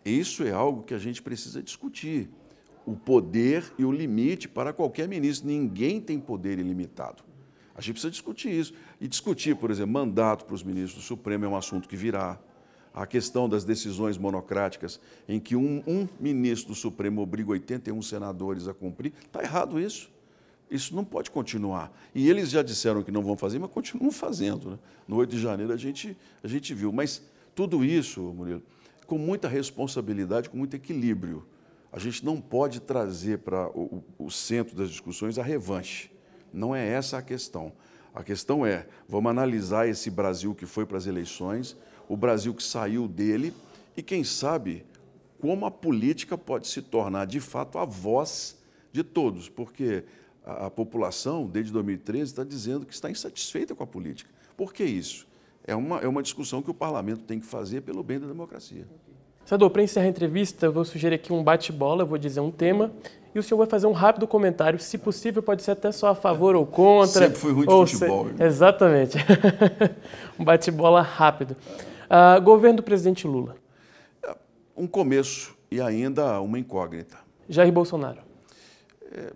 Isso 0.05 0.45
é 0.45 0.53
algo 0.53 0.83
que 0.83 0.95
a 0.95 0.99
gente 0.99 1.23
precisa 1.23 1.63
discutir. 1.63 2.29
O 2.85 2.95
poder 2.95 3.73
e 3.79 3.85
o 3.85 3.91
limite 3.91 4.49
para 4.49 4.73
qualquer 4.73 5.09
ministro. 5.09 5.49
Ninguém 5.49 6.01
tem 6.01 6.21
poder 6.21 6.59
ilimitado. 6.59 7.25
A 7.75 7.81
gente 7.81 7.95
precisa 7.95 8.11
discutir 8.11 8.51
isso. 8.51 8.73
E 9.01 9.09
discutir, 9.09 9.57
por 9.57 9.71
exemplo, 9.71 9.93
mandato 9.93 10.45
para 10.45 10.55
os 10.55 10.63
ministros 10.63 11.03
do 11.03 11.07
Supremo 11.07 11.45
é 11.45 11.49
um 11.49 11.57
assunto 11.57 11.89
que 11.89 11.97
virá 11.97 12.39
a 12.95 13.07
questão 13.07 13.47
das 13.47 13.63
decisões 13.63 14.17
monocráticas, 14.17 14.99
em 15.29 15.39
que 15.39 15.55
um, 15.55 15.83
um 15.87 16.09
ministro 16.19 16.69
do 16.69 16.75
Supremo 16.75 17.21
obriga 17.21 17.51
81 17.51 18.01
senadores 18.01 18.67
a 18.67 18.73
cumprir, 18.73 19.13
está 19.27 19.43
errado 19.43 19.79
isso. 19.79 20.11
Isso 20.71 20.95
não 20.95 21.05
pode 21.05 21.31
continuar. 21.31 21.93
E 22.15 22.29
eles 22.29 22.51
já 22.51 22.63
disseram 22.63 23.03
que 23.03 23.11
não 23.11 23.23
vão 23.23 23.37
fazer, 23.37 23.59
mas 23.59 23.71
continuam 23.71 24.11
fazendo. 24.11 24.71
Né? 24.71 24.79
No 25.07 25.17
8 25.17 25.31
de 25.31 25.41
janeiro 25.41 25.73
a 25.73 25.77
gente, 25.77 26.17
a 26.43 26.49
gente 26.49 26.75
viu. 26.75 26.93
Mas 26.93 27.23
tudo 27.55 27.85
isso, 27.85 28.21
Murilo, 28.21 28.63
com 29.07 29.17
muita 29.17 29.49
responsabilidade, 29.49 30.51
com 30.51 30.57
muito 30.57 30.75
equilíbrio. 30.75 31.47
A 31.93 31.99
gente 31.99 32.25
não 32.25 32.41
pode 32.41 32.81
trazer 32.81 33.39
para 33.39 33.69
o, 33.69 34.03
o 34.19 34.31
centro 34.31 34.77
das 34.77 34.91
discussões 34.91 35.39
a 35.39 35.43
revanche. 35.43 36.11
Não 36.53 36.75
é 36.75 36.87
essa 36.87 37.19
a 37.19 37.23
questão. 37.23 37.73
A 38.13 38.23
questão 38.23 38.67
é, 38.67 38.87
vamos 39.09 39.31
analisar 39.31 39.89
esse 39.89 40.11
Brasil 40.11 40.55
que 40.55 40.67
foi 40.67 40.85
para 40.85 40.99
as 40.99 41.07
eleições, 41.07 41.77
o 42.09 42.17
Brasil 42.17 42.53
que 42.55 42.63
saiu 42.63 43.07
dele 43.07 43.53
e, 43.97 44.03
quem 44.03 44.25
sabe, 44.25 44.85
como 45.39 45.67
a 45.67 45.71
política 45.71 46.37
pode 46.37 46.67
se 46.67 46.83
tornar 46.83 47.27
de 47.27 47.41
fato 47.41 47.79
a 47.79 47.85
voz 47.85 48.57
de 48.93 49.05
todos, 49.05 49.49
porque 49.49 50.05
a, 50.47 50.67
a 50.67 50.71
população, 50.71 51.47
desde 51.47 51.73
2013, 51.73 52.31
está 52.31 52.45
dizendo 52.45 52.87
que 52.87 52.95
está 52.95 53.11
insatisfeita 53.11 53.75
com 53.75 53.83
a 53.83 53.87
política. 53.87 54.31
Por 54.57 54.73
que 54.73 54.85
isso? 54.85 55.27
É 55.67 55.75
uma, 55.75 55.99
é 55.99 56.07
uma 56.07 56.23
discussão 56.23 56.63
que 56.63 56.71
o 56.71 56.75
parlamento 56.75 57.23
tem 57.23 57.41
que 57.41 57.47
fazer 57.47 57.81
pelo 57.81 58.03
bem 58.05 58.21
da 58.21 58.29
democracia. 58.29 58.87
Senador, 59.45 59.71
para 59.71 59.83
encerrar 59.83 60.07
a 60.07 60.09
entrevista, 60.09 60.67
eu 60.67 60.73
vou 60.73 60.85
sugerir 60.85 61.17
aqui 61.17 61.33
um 61.33 61.43
bate-bola, 61.43 62.05
vou 62.05 62.19
dizer 62.19 62.41
um 62.41 62.51
tema 62.51 62.93
e 63.35 63.39
o 63.39 63.43
senhor 63.43 63.59
vai 63.59 63.67
fazer 63.67 63.87
um 63.87 63.93
rápido 63.93 64.27
comentário, 64.27 64.79
se 64.79 64.97
possível 64.97 65.43
pode 65.43 65.63
ser 65.63 65.73
até 65.73 65.93
só 65.93 66.09
a 66.09 66.15
favor 66.15 66.57
ou 66.57 66.65
contra. 66.65 67.23
Sempre 67.23 67.39
fui 67.39 67.53
ruim 67.53 67.67
de 67.67 67.93
futebol. 67.93 68.29
Se... 68.35 68.43
Exatamente. 68.43 69.19
um 70.39 70.45
bate-bola 70.45 71.03
rápido. 71.03 71.57
Uh, 72.07 72.41
governo 72.41 72.79
do 72.79 72.83
presidente 72.83 73.27
Lula. 73.27 73.57
Um 74.77 74.87
começo 74.87 75.57
e 75.71 75.81
ainda 75.81 76.41
uma 76.41 76.59
incógnita. 76.59 77.19
Jair 77.49 77.73
Bolsonaro. 77.73 78.21
É 79.13 79.33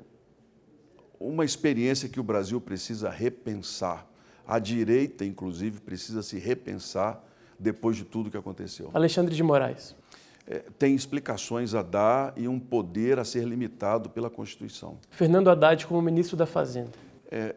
uma 1.21 1.45
experiência 1.45 2.09
que 2.09 2.19
o 2.19 2.23
Brasil 2.23 2.59
precisa 2.61 3.11
repensar. 3.11 4.07
A 4.47 4.59
direita, 4.59 5.25
inclusive, 5.25 5.79
precisa 5.81 6.23
se 6.23 6.39
repensar 6.39 7.23
depois 7.59 7.97
de 7.97 8.05
tudo 8.05 8.31
que 8.31 8.37
aconteceu. 8.39 8.91
Alexandre 8.95 9.35
de 9.35 9.43
Moraes. 9.43 9.95
É, 10.47 10.65
tem 10.79 10.95
explicações 10.95 11.75
a 11.75 11.83
dar 11.83 12.33
e 12.37 12.49
um 12.49 12.59
poder 12.59 13.19
a 13.19 13.25
ser 13.25 13.45
limitado 13.45 14.09
pela 14.09 14.31
Constituição. 14.31 14.99
Fernando 15.11 15.51
Haddad 15.51 15.87
como 15.87 16.01
ministro 16.01 16.37
da 16.37 16.47
Fazenda. 16.47 16.91
É, 17.31 17.55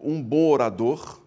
um 0.00 0.22
bom 0.22 0.50
orador 0.50 1.20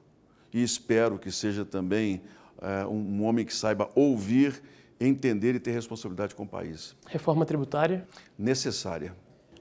e 0.54 0.64
espero 0.64 1.18
que 1.18 1.32
seja 1.32 1.66
também 1.66 2.22
é, 2.62 2.86
um 2.86 3.24
homem 3.26 3.44
que 3.44 3.54
saiba 3.54 3.90
ouvir, 3.96 4.62
entender 5.00 5.56
e 5.56 5.60
ter 5.60 5.72
responsabilidade 5.72 6.36
com 6.36 6.44
o 6.44 6.48
país. 6.48 6.96
Reforma 7.08 7.46
tributária? 7.46 8.08
Necessária. 8.38 9.14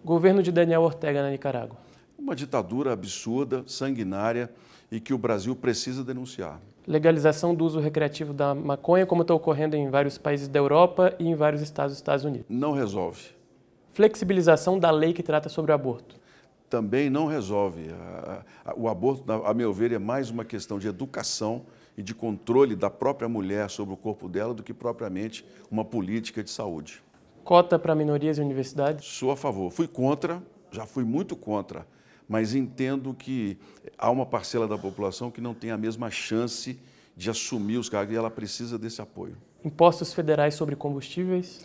Governo 0.09 0.43
de 0.43 0.51
Daniel 0.51 0.81
Ortega 0.81 1.23
na 1.23 1.29
Nicarágua. 1.29 1.77
Uma 2.19 2.35
ditadura 2.35 2.95
absurda, 2.95 3.63
sanguinária 3.67 4.51
e 4.91 4.99
que 4.99 5.13
o 5.13 5.19
Brasil 5.19 5.55
precisa 5.55 6.03
denunciar. 6.03 6.59
Legalização 6.87 7.55
do 7.55 7.63
uso 7.63 7.79
recreativo 7.79 8.33
da 8.33 8.55
maconha, 8.55 9.05
como 9.05 9.21
está 9.21 9.35
ocorrendo 9.35 9.77
em 9.77 9.91
vários 9.91 10.17
países 10.17 10.49
da 10.49 10.59
Europa 10.59 11.15
e 11.19 11.29
em 11.29 11.35
vários 11.35 11.61
estados 11.61 11.93
dos 11.93 11.99
Estados 11.99 12.25
Unidos. 12.25 12.47
Não 12.49 12.73
resolve. 12.73 13.21
Flexibilização 13.93 14.79
da 14.79 14.91
lei 14.91 15.13
que 15.13 15.23
trata 15.23 15.51
sobre 15.51 15.73
o 15.73 15.75
aborto. 15.75 16.17
Também 16.71 17.11
não 17.11 17.27
resolve. 17.27 17.91
O 18.79 18.89
aborto, 18.89 19.31
a 19.31 19.53
meu 19.53 19.75
ver, 19.75 19.93
é 19.93 19.99
mais 19.99 20.31
uma 20.31 20.43
questão 20.43 20.79
de 20.79 20.89
educação 20.89 21.67
e 21.99 22.03
de 22.03 22.15
controle 22.15 22.75
da 22.75 22.89
própria 22.89 23.29
mulher 23.29 23.69
sobre 23.69 23.93
o 23.93 23.97
corpo 23.99 24.27
dela 24.27 24.55
do 24.55 24.63
que 24.63 24.73
propriamente 24.73 25.45
uma 25.71 25.85
política 25.85 26.43
de 26.43 26.49
saúde. 26.51 27.03
Cota 27.49 27.79
para 27.79 27.95
minorias 27.95 28.37
e 28.37 28.43
universidades? 28.43 29.07
Sou 29.07 29.31
a 29.31 29.37
favor. 29.37 29.71
Fui 29.71 29.89
contra, 29.89 30.43
já 30.71 30.85
fui 30.85 31.03
muito 31.03 31.35
contra, 31.35 31.87
mas 32.29 32.55
entendo 32.55 33.15
que 33.15 33.57
há 33.97 34.11
uma 34.11 34.27
parcela 34.27 34.69
da 34.69 34.77
população 34.77 35.31
que 35.31 35.41
não 35.41 35.55
tem 35.55 35.71
a 35.71 35.79
mesma 35.79 36.11
chance 36.11 36.79
de 37.17 37.31
assumir 37.31 37.79
os 37.79 37.89
cargos 37.89 38.13
e 38.13 38.19
ela 38.19 38.31
precisa 38.31 38.79
desse 38.79 39.01
apoio. 39.01 39.35
Impostos 39.65 40.13
federais 40.13 40.57
sobre 40.57 40.77
combustíveis? 40.77 41.65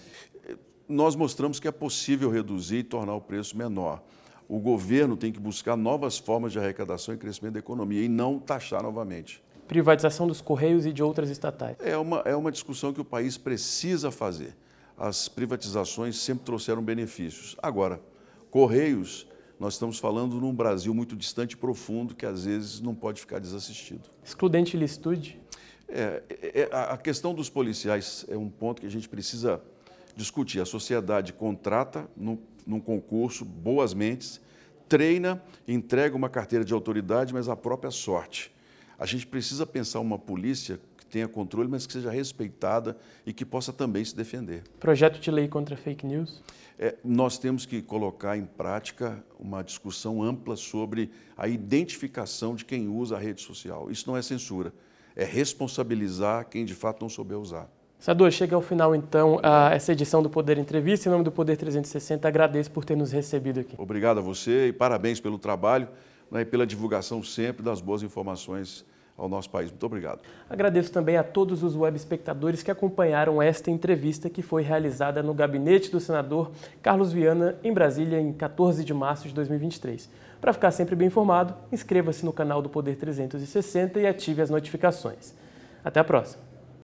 Nós 0.87 1.17
mostramos 1.17 1.59
que 1.59 1.67
é 1.67 1.71
possível 1.71 2.31
reduzir 2.31 2.77
e 2.77 2.83
tornar 2.83 3.15
o 3.15 3.19
preço 3.19 3.57
menor. 3.57 4.01
O 4.47 4.59
governo 4.59 5.17
tem 5.17 5.33
que 5.33 5.39
buscar 5.41 5.75
novas 5.75 6.17
formas 6.17 6.53
de 6.53 6.59
arrecadação 6.59 7.13
e 7.13 7.17
crescimento 7.17 7.55
da 7.55 7.59
economia 7.59 8.05
e 8.05 8.07
não 8.07 8.39
taxar 8.39 8.81
novamente. 8.81 9.43
Privatização 9.67 10.27
dos 10.27 10.39
Correios 10.39 10.85
e 10.85 10.93
de 10.93 11.03
outras 11.03 11.29
estatais? 11.29 11.75
É 11.81 11.97
uma, 11.97 12.19
é 12.19 12.33
uma 12.37 12.53
discussão 12.53 12.93
que 12.93 13.01
o 13.01 13.05
país 13.05 13.37
precisa 13.37 14.11
fazer 14.11 14.55
as 14.97 15.27
privatizações 15.27 16.17
sempre 16.17 16.45
trouxeram 16.45 16.81
benefícios. 16.81 17.55
Agora, 17.61 18.01
Correios, 18.51 19.27
nós 19.59 19.73
estamos 19.73 19.97
falando 19.97 20.39
num 20.39 20.53
Brasil 20.53 20.93
muito 20.93 21.15
distante 21.15 21.53
e 21.53 21.57
profundo 21.57 22.15
que 22.15 22.25
às 22.25 22.45
vezes 22.45 22.79
não 22.79 22.93
pode 22.93 23.19
ficar 23.21 23.39
desassistido. 23.39 24.09
Excludente 24.23 24.75
licitude? 24.77 25.39
É, 25.87 26.23
é, 26.29 26.59
é 26.61 26.69
a 26.71 26.97
questão 26.97 27.33
dos 27.33 27.49
policiais 27.49 28.25
é 28.27 28.37
um 28.37 28.49
ponto 28.49 28.81
que 28.81 28.87
a 28.87 28.91
gente 28.91 29.07
precisa 29.07 29.61
discutir. 30.15 30.59
A 30.59 30.65
sociedade 30.65 31.33
contrata 31.33 32.09
no, 32.15 32.39
num 32.65 32.79
concurso 32.79 33.45
boas 33.45 33.93
mentes, 33.93 34.41
treina, 34.87 35.41
entrega 35.67 36.15
uma 36.15 36.29
carteira 36.29 36.63
de 36.63 36.73
autoridade, 36.73 37.33
mas 37.33 37.49
a 37.49 37.55
própria 37.55 37.91
sorte. 37.91 38.53
A 38.97 39.05
gente 39.05 39.25
precisa 39.25 39.65
pensar 39.65 39.99
uma 39.99 40.19
polícia 40.19 40.79
tenha 41.13 41.27
controle, 41.27 41.69
mas 41.69 41.85
que 41.85 41.93
seja 41.93 42.09
respeitada 42.09 42.97
e 43.23 43.31
que 43.31 43.45
possa 43.45 43.71
também 43.71 44.03
se 44.03 44.15
defender. 44.15 44.63
Projeto 44.79 45.19
de 45.19 45.29
lei 45.29 45.47
contra 45.47 45.77
fake 45.77 46.07
news? 46.07 46.41
É, 46.79 46.95
nós 47.03 47.37
temos 47.37 47.67
que 47.67 47.83
colocar 47.83 48.35
em 48.35 48.45
prática 48.45 49.23
uma 49.39 49.63
discussão 49.63 50.23
ampla 50.23 50.55
sobre 50.55 51.11
a 51.37 51.47
identificação 51.47 52.55
de 52.55 52.65
quem 52.65 52.87
usa 52.87 53.15
a 53.15 53.19
rede 53.19 53.41
social. 53.41 53.91
Isso 53.91 54.09
não 54.09 54.17
é 54.17 54.23
censura, 54.23 54.73
é 55.15 55.23
responsabilizar 55.23 56.49
quem 56.49 56.65
de 56.65 56.73
fato 56.73 57.01
não 57.01 57.09
souber 57.09 57.37
usar. 57.37 57.69
Sador, 57.99 58.31
chega 58.31 58.55
ao 58.55 58.61
final 58.61 58.95
então 58.95 59.39
a 59.43 59.71
essa 59.71 59.91
edição 59.91 60.23
do 60.23 60.31
Poder 60.31 60.57
Entrevista. 60.57 61.07
Em 61.07 61.11
nome 61.11 61.23
do 61.23 61.31
Poder 61.31 61.55
360, 61.57 62.27
agradeço 62.27 62.71
por 62.71 62.83
ter 62.83 62.97
nos 62.97 63.11
recebido 63.11 63.59
aqui. 63.59 63.75
Obrigado 63.77 64.17
a 64.17 64.21
você 64.21 64.69
e 64.69 64.73
parabéns 64.73 65.21
pelo 65.21 65.37
trabalho 65.37 65.87
né, 66.31 66.41
e 66.41 66.45
pela 66.45 66.65
divulgação 66.65 67.23
sempre 67.23 67.63
das 67.63 67.79
boas 67.79 68.01
informações 68.01 68.83
ao 69.17 69.29
nosso 69.29 69.49
país. 69.49 69.69
Muito 69.69 69.85
obrigado. 69.85 70.19
Agradeço 70.49 70.91
também 70.91 71.17
a 71.17 71.23
todos 71.23 71.63
os 71.63 71.75
web 71.75 71.95
espectadores 71.95 72.63
que 72.63 72.71
acompanharam 72.71 73.41
esta 73.41 73.69
entrevista 73.69 74.29
que 74.29 74.41
foi 74.41 74.63
realizada 74.63 75.21
no 75.21 75.33
gabinete 75.33 75.91
do 75.91 75.99
senador 75.99 76.51
Carlos 76.81 77.11
Viana, 77.11 77.55
em 77.63 77.73
Brasília, 77.73 78.19
em 78.19 78.33
14 78.33 78.83
de 78.83 78.93
março 78.93 79.27
de 79.27 79.33
2023. 79.33 80.09
Para 80.41 80.53
ficar 80.53 80.71
sempre 80.71 80.95
bem 80.95 81.07
informado, 81.07 81.53
inscreva-se 81.71 82.25
no 82.25 82.33
canal 82.33 82.61
do 82.61 82.69
Poder 82.69 82.95
360 82.97 83.99
e 83.99 84.07
ative 84.07 84.41
as 84.41 84.49
notificações. 84.49 85.33
Até 85.83 85.99
a 85.99 86.03
próxima! 86.03 86.52